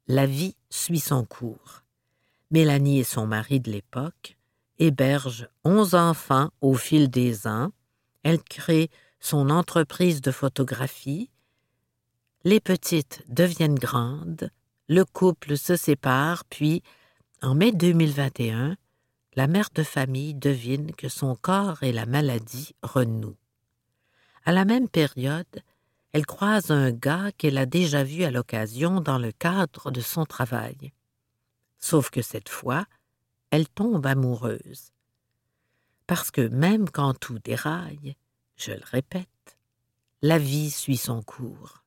La 0.08 0.26
vie 0.26 0.56
suit 0.70 1.00
son 1.00 1.26
cours. 1.26 1.84
Mélanie 2.50 3.00
et 3.00 3.04
son 3.04 3.28
mari 3.28 3.60
de 3.60 3.72
l'époque 3.72 4.38
hébergent 4.80 5.48
onze 5.64 5.96
enfants 5.96 6.50
au 6.60 6.74
fil 6.74 7.10
des 7.10 7.48
ans. 7.48 7.72
Elle 8.24 8.42
crée 8.42 8.90
son 9.20 9.50
entreprise 9.50 10.22
de 10.22 10.32
photographie. 10.32 11.30
Les 12.44 12.60
petites 12.60 13.24
deviennent 13.30 13.76
grandes, 13.76 14.50
le 14.88 15.06
couple 15.06 15.56
se 15.56 15.76
sépare, 15.76 16.44
puis, 16.46 16.84
en 17.42 17.56
mai 17.56 17.72
2021, 17.72 18.76
la 19.36 19.48
mère 19.48 19.70
de 19.74 19.84
famille 19.84 20.34
devine 20.34 20.94
que 20.94 21.08
son 21.08 21.36
corps 21.36 21.84
et 21.84 21.94
la 21.94 22.06
maladie 22.06 22.76
renouent. 22.82 23.38
À 24.44 24.52
la 24.52 24.66
même 24.66 24.90
période, 24.90 25.46
elle 26.14 26.26
croise 26.26 26.72
un 26.72 26.92
gars 26.92 27.32
qu'elle 27.38 27.58
a 27.58 27.66
déjà 27.66 28.04
vu 28.04 28.24
à 28.24 28.32
l'occasion 28.32 29.00
dans 29.00 29.18
le 29.18 29.32
cadre 29.32 29.92
de 29.92 30.02
son 30.02 30.26
travail. 30.26 30.92
Sauf 31.78 32.10
que 32.10 32.22
cette 32.22 32.50
fois, 32.50 32.86
elle 33.50 33.68
tombe 33.70 34.06
amoureuse. 34.06 34.92
Parce 36.08 36.32
que 36.32 36.48
même 36.48 36.90
quand 36.90 37.14
tout 37.14 37.40
déraille, 37.40 38.16
je 38.58 38.72
le 38.72 38.84
répète, 38.84 39.58
la 40.22 40.38
vie 40.38 40.70
suit 40.70 40.98
son 40.98 41.22
cours. 41.22 41.84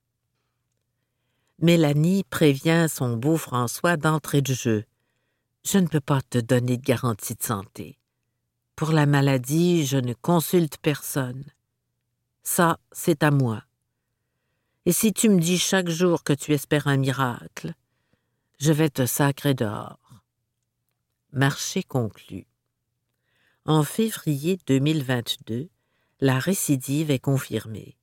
Mélanie 1.61 2.25
prévient 2.25 2.87
son 2.89 3.17
beau 3.17 3.37
François 3.37 3.97
d'entrée 3.97 4.43
de 4.43 4.55
jeu. 4.55 4.85
Je 5.65 5.79
ne 5.79 5.87
peux 5.87 6.01
pas 6.01 6.21
te 6.23 6.39
donner 6.39 6.77
de 6.77 6.85
garantie 6.85 7.35
de 7.35 7.43
santé. 7.43 7.99
Pour 8.75 8.91
la 8.91 9.07
maladie, 9.07 9.87
je 9.87 9.99
ne 9.99 10.15
consulte 10.15 10.79
personne. 10.79 11.45
Ça, 12.43 12.79
c'est 12.91 13.23
à 13.23 13.31
moi. 13.31 13.63
Et 14.87 14.93
si 14.93 15.15
tu 15.15 15.31
me 15.31 15.41
dis 15.41 15.59
chaque 15.59 15.89
jour 15.89 16.25
que 16.25 16.35
tu 16.35 16.53
espères 16.53 16.89
un 16.89 16.99
miracle, 16.99 17.73
je 18.59 18.71
vais 18.71 18.91
te 18.91 19.07
sacrer 19.07 19.55
dehors. 19.55 19.99
Marché 21.33 21.83
conclu. 21.83 22.47
En 23.65 23.83
février 23.83 24.59
2022, 24.67 25.71
la 26.21 26.39
récidive 26.39 27.11
est 27.11 27.19
confirmée. 27.19 27.97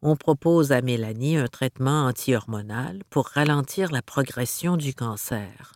On 0.00 0.16
propose 0.16 0.72
à 0.72 0.80
Mélanie 0.80 1.36
un 1.36 1.48
traitement 1.48 2.06
anti-hormonal 2.06 3.02
pour 3.10 3.26
ralentir 3.26 3.92
la 3.92 4.02
progression 4.02 4.78
du 4.78 4.94
cancer. 4.94 5.74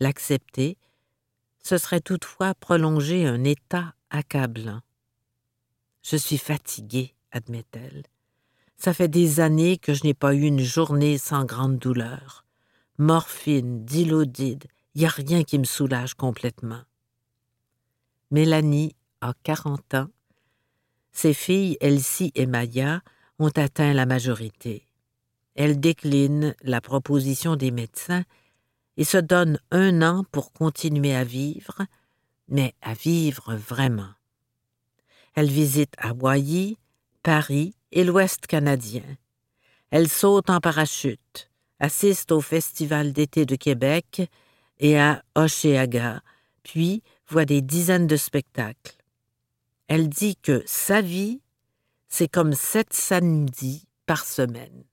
L'accepter, 0.00 0.78
ce 1.62 1.76
serait 1.76 2.00
toutefois 2.00 2.54
prolonger 2.54 3.26
un 3.26 3.44
état 3.44 3.94
accablant. 4.08 4.80
Je 6.02 6.16
suis 6.16 6.38
fatiguée, 6.38 7.14
admet-elle. 7.30 8.02
Ça 8.82 8.92
fait 8.92 9.06
des 9.06 9.38
années 9.38 9.78
que 9.78 9.94
je 9.94 10.02
n'ai 10.02 10.12
pas 10.12 10.34
eu 10.34 10.42
une 10.42 10.58
journée 10.58 11.16
sans 11.16 11.44
grande 11.44 11.78
douleur. 11.78 12.44
Morphine, 12.98 13.84
dilodide, 13.84 14.64
il 14.96 15.02
n'y 15.02 15.06
a 15.06 15.08
rien 15.08 15.44
qui 15.44 15.60
me 15.60 15.64
soulage 15.64 16.14
complètement. 16.14 16.80
Mélanie 18.32 18.96
a 19.20 19.34
40 19.44 19.94
ans. 19.94 20.08
Ses 21.12 21.32
filles, 21.32 21.76
Elsie 21.80 22.32
et 22.34 22.46
Maya, 22.46 23.02
ont 23.38 23.52
atteint 23.54 23.92
la 23.92 24.04
majorité. 24.04 24.88
Elle 25.54 25.78
décline 25.78 26.56
la 26.64 26.80
proposition 26.80 27.54
des 27.54 27.70
médecins 27.70 28.24
et 28.96 29.04
se 29.04 29.18
donne 29.18 29.60
un 29.70 30.02
an 30.02 30.24
pour 30.32 30.52
continuer 30.52 31.14
à 31.14 31.22
vivre, 31.22 31.82
mais 32.48 32.74
à 32.82 32.94
vivre 32.94 33.54
vraiment. 33.54 34.10
Elle 35.36 35.50
visite 35.50 35.94
Hawaï, 35.98 36.78
Paris 37.22 37.76
et 37.92 38.04
l'Ouest 38.04 38.46
canadien. 38.46 39.04
Elle 39.90 40.08
saute 40.08 40.50
en 40.50 40.60
parachute, 40.60 41.50
assiste 41.78 42.32
au 42.32 42.40
Festival 42.40 43.12
d'été 43.12 43.46
de 43.46 43.56
Québec 43.56 44.22
et 44.78 44.98
à 44.98 45.22
Oshéaga, 45.34 46.22
puis 46.62 47.02
voit 47.28 47.44
des 47.44 47.60
dizaines 47.60 48.06
de 48.06 48.16
spectacles. 48.16 48.96
Elle 49.88 50.08
dit 50.08 50.36
que 50.36 50.62
sa 50.66 51.02
vie, 51.02 51.40
c'est 52.08 52.28
comme 52.28 52.54
sept 52.54 52.92
samedis 52.92 53.86
par 54.06 54.24
semaine. 54.24 54.84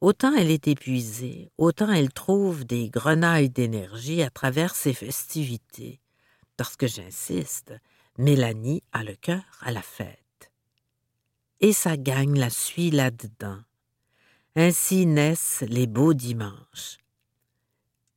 Autant 0.00 0.32
elle 0.34 0.50
est 0.50 0.68
épuisée, 0.68 1.50
autant 1.58 1.92
elle 1.92 2.12
trouve 2.12 2.64
des 2.64 2.88
grenailles 2.88 3.50
d'énergie 3.50 4.22
à 4.22 4.30
travers 4.30 4.74
ses 4.74 4.94
festivités, 4.94 6.00
parce 6.56 6.76
que 6.76 6.86
j'insiste, 6.86 7.74
Mélanie 8.16 8.82
a 8.92 9.04
le 9.04 9.14
cœur 9.14 9.42
à 9.60 9.72
la 9.72 9.82
fête. 9.82 10.19
Et 11.60 11.72
sa 11.72 11.96
gagne 11.96 12.38
la 12.38 12.50
suit 12.50 12.90
là-dedans. 12.90 13.60
Ainsi 14.56 15.06
naissent 15.06 15.64
les 15.68 15.86
beaux 15.86 16.14
dimanches. 16.14 16.98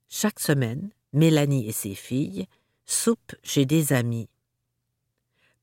Chaque 0.10 0.40
semaine, 0.40 0.92
Mélanie 1.12 1.68
et 1.68 1.72
ses 1.72 1.96
filles 1.96 2.48
soupent 2.86 3.36
chez 3.44 3.66
des 3.66 3.94
amis. 3.94 4.30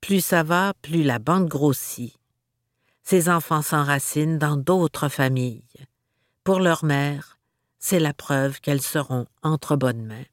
Plus 0.00 0.24
ça 0.24 0.42
va, 0.42 0.74
plus 0.82 1.02
la 1.02 1.18
bande 1.18 1.48
grossit. 1.48 2.14
Ses 3.02 3.28
enfants 3.28 3.62
s'enracinent 3.62 4.38
dans 4.38 4.56
d'autres 4.56 5.08
familles. 5.08 5.64
Pour 6.44 6.60
leur 6.60 6.84
mère, 6.84 7.38
c'est 7.78 7.98
la 7.98 8.14
preuve 8.14 8.60
qu'elles 8.60 8.82
seront 8.82 9.26
entre 9.42 9.76
bonnes 9.76 10.04
mains. 10.04 10.24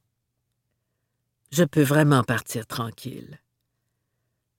Je 1.52 1.64
peux 1.64 1.82
vraiment 1.84 2.24
partir 2.24 2.68
tranquille. 2.68 3.40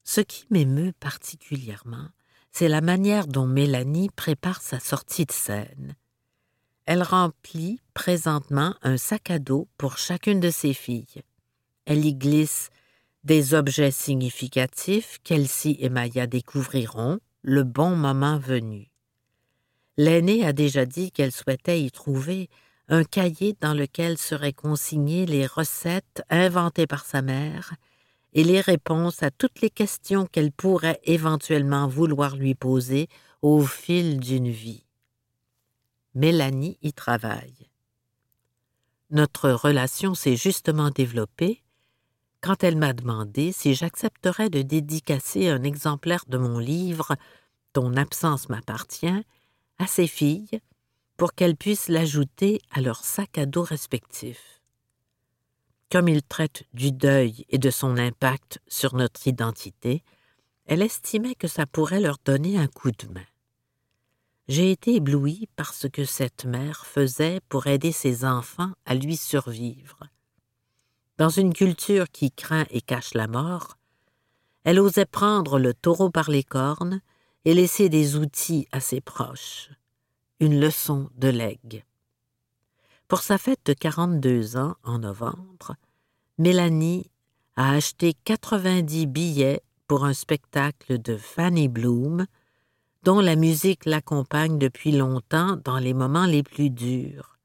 Ce 0.05 0.21
qui 0.21 0.47
m'émeut 0.51 0.93
particulièrement, 0.99 2.09
c'est 2.59 2.67
la 2.67 2.81
manière 2.81 3.29
dont 3.29 3.47
Mélanie 3.47 4.11
prépare 4.17 4.61
sa 4.61 4.81
sortie 4.81 5.27
de 5.27 5.31
scène. 5.31 5.95
Elle 6.87 7.05
remplit 7.05 7.81
présentement 7.95 8.75
un 8.83 8.97
sac 8.97 9.31
à 9.31 9.39
dos 9.39 9.69
pour 9.79 9.97
chacune 9.97 10.41
de 10.41 10.51
ses 10.51 10.75
filles. 10.75 11.23
Elle 11.87 12.05
y 12.05 12.17
glisse 12.17 12.71
des 13.23 13.55
objets 13.55 13.93
significatifs 13.93 15.21
qu'Elsie 15.23 15.77
et 15.79 15.89
Maya 15.89 16.27
découvriront 16.27 17.21
le 17.43 17.63
bon 17.63 17.95
moment 17.95 18.41
venu. 18.41 18.91
L'aînée 19.97 20.45
a 20.45 20.53
déjà 20.53 20.85
dit 20.85 21.13
qu'elle 21.13 21.31
souhaitait 21.31 21.81
y 21.81 21.93
trouver 21.93 22.51
un 22.89 23.05
cahier 23.05 23.57
dans 23.61 23.75
lequel 23.75 24.19
seraient 24.19 24.53
consignées 24.53 25.27
les 25.27 25.47
recettes 25.47 26.25
inventées 26.29 26.89
par 26.89 27.05
sa 27.05 27.23
mère 27.23 27.75
et 28.33 28.45
les 28.45 28.61
réponses 28.61 29.23
à 29.23 29.31
toutes 29.31 29.61
les 29.61 29.71
questions 29.71 30.27
qu'elle 30.27 30.53
pourrait 30.53 31.01
éventuellement 31.05 31.89
vouloir 31.89 32.37
lui 32.37 32.55
poser 32.55 33.09
au 33.43 33.63
fil 33.63 34.21
d'une 34.21 34.51
vie. 34.51 34.85
Mélanie 36.15 36.79
y 36.83 36.93
travaille. 36.93 37.71
Notre 39.11 39.51
relation 39.51 40.15
s'est 40.15 40.37
justement 40.37 40.91
développée 40.91 41.63
quand 42.41 42.63
elle 42.63 42.77
m'a 42.77 42.93
demandé 42.93 43.53
si 43.53 43.75
j'accepterais 43.75 44.51
de 44.51 44.63
dédicacer 44.63 45.49
un 45.49 45.63
exemplaire 45.63 46.25
de 46.29 46.39
mon 46.39 46.59
livre 46.59 47.17
Ton 47.73 47.97
absence 47.97 48.49
m'appartient 48.49 49.25
à 49.79 49.87
ses 49.87 50.07
filles 50.07 50.61
pour 51.17 51.35
qu'elles 51.35 51.57
puissent 51.57 51.89
l'ajouter 51.89 52.61
à 52.71 52.81
leur 52.81 53.05
sac 53.05 53.39
à 53.39 53.47
dos 53.47 53.63
respectif 53.63 54.58
comme 55.91 56.09
il 56.09 56.23
traite 56.23 56.65
du 56.75 56.93
deuil 56.93 57.45
et 57.49 57.59
de 57.59 57.71
son 57.71 57.97
impact 57.97 58.61
sur 58.69 58.95
notre 58.95 59.27
identité, 59.27 60.03
elle 60.67 60.83
estimait 60.83 61.35
que 61.35 61.49
ça 61.49 61.67
pourrait 61.67 62.01
leur 62.01 62.19
donner 62.25 62.59
un 62.59 62.67
coup 62.67 62.91
de 62.91 63.07
main. 63.09 63.25
J'ai 64.49 64.71
été 64.71 64.95
éblouie 64.95 65.49
par 65.57 65.75
ce 65.75 65.87
que 65.87 66.05
cette 66.05 66.45
mère 66.45 66.87
faisait 66.87 67.41
pour 67.49 67.67
aider 67.67 67.93
ses 67.93 68.25
enfants 68.25 68.73
à 68.87 68.95
lui 68.95 69.17
survivre. 69.17 70.01
Dans 71.19 71.29
une 71.29 71.53
culture 71.53 72.11
qui 72.11 72.31
craint 72.31 72.67
et 72.71 72.81
cache 72.81 73.15
la 73.15 73.27
mort, 73.27 73.77
elle 74.65 74.81
osait 74.81 75.07
prendre 75.07 75.59
le 75.59 75.75
taureau 75.75 76.11
par 76.11 76.31
les 76.31 76.45
cornes 76.45 77.01
et 77.45 77.55
laisser 77.55 77.89
des 77.89 78.17
outils 78.17 78.69
à 78.73 78.81
ses 78.81 79.01
proches. 79.01 79.71
Une 80.41 80.61
leçon 80.61 81.11
de 81.17 81.29
legs. 81.29 81.85
Pour 83.09 83.23
sa 83.23 83.39
fête 83.39 83.65
de 83.65 83.73
42 83.73 84.59
ans 84.59 84.77
en 84.85 84.99
novembre, 84.99 85.77
Mélanie 86.37 87.11
a 87.57 87.73
acheté 87.73 88.13
90 88.13 89.07
billets 89.07 89.63
pour 89.87 90.05
un 90.05 90.13
spectacle 90.13 91.01
de 91.01 91.17
Fanny 91.17 91.69
Bloom, 91.69 92.27
dont 93.05 93.21
la 93.21 93.35
musique 93.35 93.87
l'accompagne 93.87 94.59
depuis 94.59 94.93
longtemps 94.93 95.57
dans 95.57 95.79
les 95.79 95.95
moments 95.95 96.27
les 96.27 96.43
plus 96.43 96.69
durs. 96.69 97.39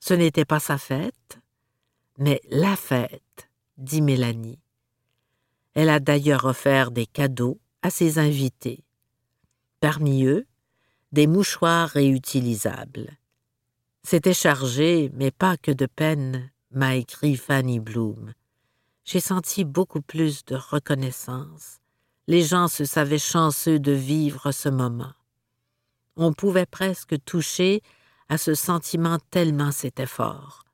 Ce 0.00 0.12
n'était 0.12 0.44
pas 0.44 0.58
sa 0.58 0.76
fête, 0.76 1.38
mais 2.18 2.40
la 2.50 2.74
fête, 2.74 3.48
dit 3.78 4.02
Mélanie. 4.02 4.58
Elle 5.74 5.88
a 5.88 6.00
d'ailleurs 6.00 6.46
offert 6.46 6.90
des 6.90 7.06
cadeaux 7.06 7.60
à 7.82 7.90
ses 7.90 8.18
invités. 8.18 8.82
Parmi 9.78 10.24
eux, 10.24 10.46
des 11.12 11.28
mouchoirs 11.28 11.90
réutilisables. 11.90 13.16
C'était 14.06 14.34
chargé, 14.34 15.10
mais 15.14 15.30
pas 15.30 15.56
que 15.56 15.70
de 15.70 15.86
peine, 15.86 16.50
m'a 16.70 16.94
écrit 16.94 17.36
Fanny 17.36 17.80
Bloom. 17.80 18.34
J'ai 19.06 19.18
senti 19.18 19.64
beaucoup 19.64 20.02
plus 20.02 20.44
de 20.44 20.56
reconnaissance. 20.56 21.78
Les 22.26 22.42
gens 22.42 22.68
se 22.68 22.84
savaient 22.84 23.18
chanceux 23.18 23.78
de 23.78 23.92
vivre 23.92 24.52
ce 24.52 24.68
moment. 24.68 25.14
On 26.16 26.34
pouvait 26.34 26.66
presque 26.66 27.16
toucher 27.24 27.80
à 28.28 28.36
ce 28.36 28.54
sentiment 28.54 29.18
tellement 29.30 29.72
c'était 29.72 30.06
fort. 30.06 30.64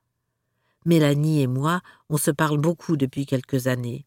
Mélanie 0.84 1.42
et 1.42 1.46
moi, 1.46 1.82
on 2.08 2.16
se 2.16 2.32
parle 2.32 2.58
beaucoup 2.58 2.96
depuis 2.96 3.26
quelques 3.26 3.68
années. 3.68 4.06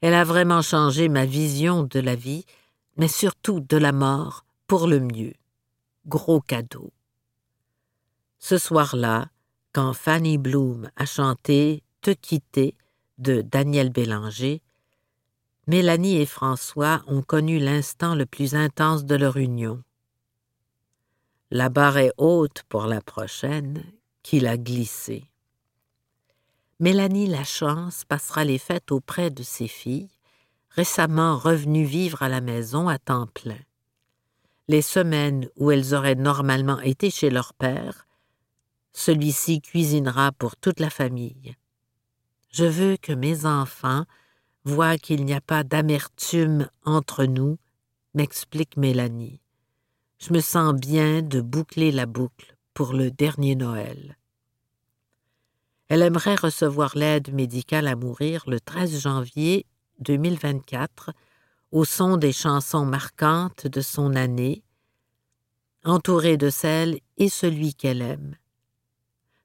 Elle 0.00 0.14
a 0.14 0.24
vraiment 0.24 0.62
changé 0.62 1.08
ma 1.08 1.26
vision 1.26 1.84
de 1.84 2.00
la 2.00 2.16
vie, 2.16 2.44
mais 2.96 3.08
surtout 3.08 3.60
de 3.60 3.76
la 3.76 3.92
mort, 3.92 4.44
pour 4.66 4.88
le 4.88 4.98
mieux. 4.98 5.34
Gros 6.06 6.40
cadeau. 6.40 6.92
Ce 8.40 8.56
soir-là, 8.56 9.28
quand 9.72 9.92
Fanny 9.92 10.38
Bloom 10.38 10.90
a 10.96 11.04
chanté 11.04 11.84
Te 12.00 12.10
quitter 12.10 12.74
de 13.18 13.42
Daniel 13.42 13.90
Bélanger, 13.90 14.62
Mélanie 15.66 16.16
et 16.16 16.26
François 16.26 17.02
ont 17.06 17.20
connu 17.20 17.58
l'instant 17.58 18.14
le 18.14 18.24
plus 18.24 18.54
intense 18.54 19.04
de 19.04 19.14
leur 19.14 19.36
union. 19.36 19.82
La 21.50 21.68
barre 21.68 21.98
est 21.98 22.12
haute 22.16 22.62
pour 22.68 22.86
la 22.86 23.02
prochaine, 23.02 23.84
qu'il 24.22 24.46
a 24.46 24.56
glissée. 24.56 25.30
Mélanie 26.80 27.26
Lachance 27.26 28.04
passera 28.06 28.44
les 28.44 28.58
fêtes 28.58 28.90
auprès 28.90 29.30
de 29.30 29.42
ses 29.42 29.68
filles, 29.68 30.08
récemment 30.70 31.36
revenues 31.36 31.84
vivre 31.84 32.22
à 32.22 32.30
la 32.30 32.40
maison 32.40 32.88
à 32.88 32.98
temps 32.98 33.26
plein. 33.26 33.60
Les 34.66 34.82
semaines 34.82 35.46
où 35.56 35.70
elles 35.70 35.94
auraient 35.94 36.14
normalement 36.14 36.80
été 36.80 37.10
chez 37.10 37.28
leur 37.28 37.52
père, 37.52 38.06
celui-ci 38.92 39.60
cuisinera 39.60 40.32
pour 40.32 40.56
toute 40.56 40.80
la 40.80 40.90
famille. 40.90 41.56
Je 42.50 42.64
veux 42.64 42.96
que 42.96 43.12
mes 43.12 43.46
enfants 43.46 44.04
voient 44.64 44.98
qu'il 44.98 45.24
n'y 45.24 45.34
a 45.34 45.40
pas 45.40 45.62
d'amertume 45.62 46.68
entre 46.84 47.24
nous, 47.24 47.58
m'explique 48.14 48.76
Mélanie. 48.76 49.40
Je 50.18 50.32
me 50.32 50.40
sens 50.40 50.74
bien 50.74 51.22
de 51.22 51.40
boucler 51.40 51.92
la 51.92 52.06
boucle 52.06 52.56
pour 52.74 52.92
le 52.92 53.10
dernier 53.10 53.54
Noël. 53.54 54.18
Elle 55.88 56.02
aimerait 56.02 56.36
recevoir 56.36 56.96
l'aide 56.96 57.32
médicale 57.32 57.88
à 57.88 57.96
mourir 57.96 58.44
le 58.46 58.60
13 58.60 59.00
janvier 59.00 59.66
2024 60.00 61.10
au 61.72 61.84
son 61.84 62.16
des 62.16 62.32
chansons 62.32 62.84
marquantes 62.84 63.66
de 63.66 63.80
son 63.80 64.14
année, 64.14 64.62
entourée 65.84 66.36
de 66.36 66.50
celle 66.50 67.00
et 67.16 67.28
celui 67.28 67.74
qu'elle 67.74 68.02
aime. 68.02 68.36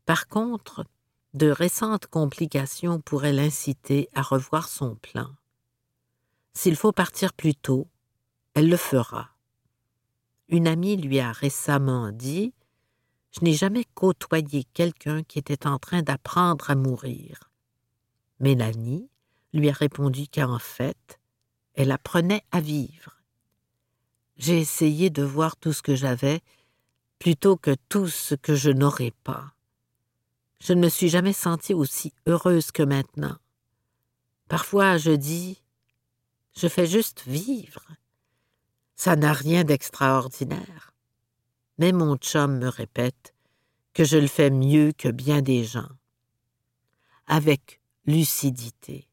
Par 0.06 0.28
contre, 0.28 0.86
de 1.34 1.50
récentes 1.50 2.08
complications 2.08 3.02
pourraient 3.02 3.34
l'inciter 3.34 4.10
à 4.14 4.22
revoir 4.22 4.68
son 4.68 4.96
plan. 4.96 5.30
S'il 6.54 6.76
faut 6.76 6.94
partir 6.94 7.34
plus 7.34 7.56
tôt, 7.56 7.88
elle 8.54 8.70
le 8.70 8.78
fera. 8.78 9.32
Une 10.48 10.68
amie 10.68 10.96
lui 10.96 11.20
a 11.20 11.32
récemment 11.32 12.12
dit 12.12 12.54
je 13.32 13.44
n'ai 13.44 13.54
jamais 13.54 13.84
côtoyé 13.96 14.64
quelqu'un 14.74 15.24
qui 15.24 15.40
était 15.40 15.68
en 15.68 15.78
train 15.78 16.02
d'apprendre 16.02 16.70
à 16.70 16.76
mourir. 16.76 17.52
Mélanie 18.40 19.10
lui 19.52 19.70
a 19.70 19.74
répondu 19.74 20.28
qu'en 20.34 20.60
fait, 20.60 21.20
elle 21.74 21.92
apprenait 21.92 22.44
à 22.52 22.62
vivre. 22.62 23.22
J'ai 24.38 24.60
essayé 24.60 25.10
de 25.10 25.24
voir 25.24 25.58
tout 25.58 25.74
ce 25.74 25.82
que 25.82 25.96
j'avais 25.96 26.42
plutôt 27.20 27.58
que 27.58 27.76
tout 27.90 28.08
ce 28.08 28.36
que 28.36 28.56
je 28.56 28.70
n'aurais 28.70 29.14
pas. 29.24 29.55
Je 30.60 30.74
ne 30.74 30.82
me 30.82 30.90
suis 30.90 31.10
jamais 31.10 31.34
sentie 31.34 31.74
aussi 31.74 32.14
heureuse 32.28 32.72
que 32.72 32.84
maintenant. 32.84 33.38
Parfois, 34.48 34.98
je 34.98 35.12
dis, 35.12 35.62
je 36.58 36.68
fais 36.68 36.88
juste 36.88 37.24
vivre. 37.28 37.86
Ça 38.96 39.16
n'a 39.16 39.34
rien 39.34 39.64
d'extraordinaire 39.64 40.96
mais 41.78 41.92
mon 41.92 42.16
chum 42.18 42.58
me 42.58 42.68
répète 42.68 43.34
que 43.94 44.04
je 44.04 44.18
le 44.18 44.28
fais 44.28 44.50
mieux 44.50 44.92
que 44.92 45.10
bien 45.10 45.42
des 45.42 45.64
gens, 45.64 45.90
avec 47.28 47.82
lucidité, 48.06 49.08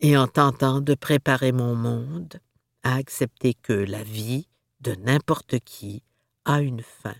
et 0.00 0.16
en 0.16 0.26
tentant 0.26 0.80
de 0.80 0.94
préparer 0.94 1.52
mon 1.52 1.74
monde 1.74 2.40
à 2.82 2.96
accepter 2.96 3.54
que 3.54 3.72
la 3.72 4.02
vie 4.02 4.48
de 4.80 4.94
n'importe 4.94 5.60
qui 5.60 6.02
a 6.44 6.60
une 6.60 6.82
fin. 6.82 7.14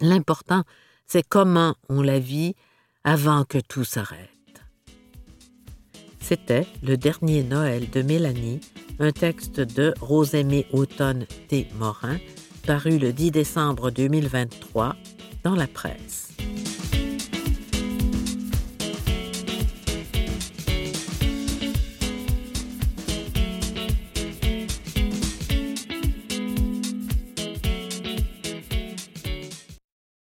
L'important, 0.00 0.64
c'est 1.10 1.28
comment 1.28 1.74
on 1.88 2.02
la 2.02 2.20
vit 2.20 2.54
avant 3.02 3.42
que 3.44 3.58
tout 3.58 3.82
s'arrête. 3.82 4.30
C'était 6.20 6.68
le 6.84 6.96
dernier 6.96 7.42
Noël 7.42 7.90
de 7.90 8.02
Mélanie, 8.02 8.60
un 9.00 9.10
texte 9.10 9.58
de 9.58 9.92
Rosemée 10.00 10.66
Automne 10.72 11.26
T. 11.48 11.66
Morin, 11.80 12.18
paru 12.64 12.98
le 12.98 13.12
10 13.12 13.32
décembre 13.32 13.90
2023 13.90 14.94
dans 15.42 15.56
la 15.56 15.66
presse. 15.66 16.29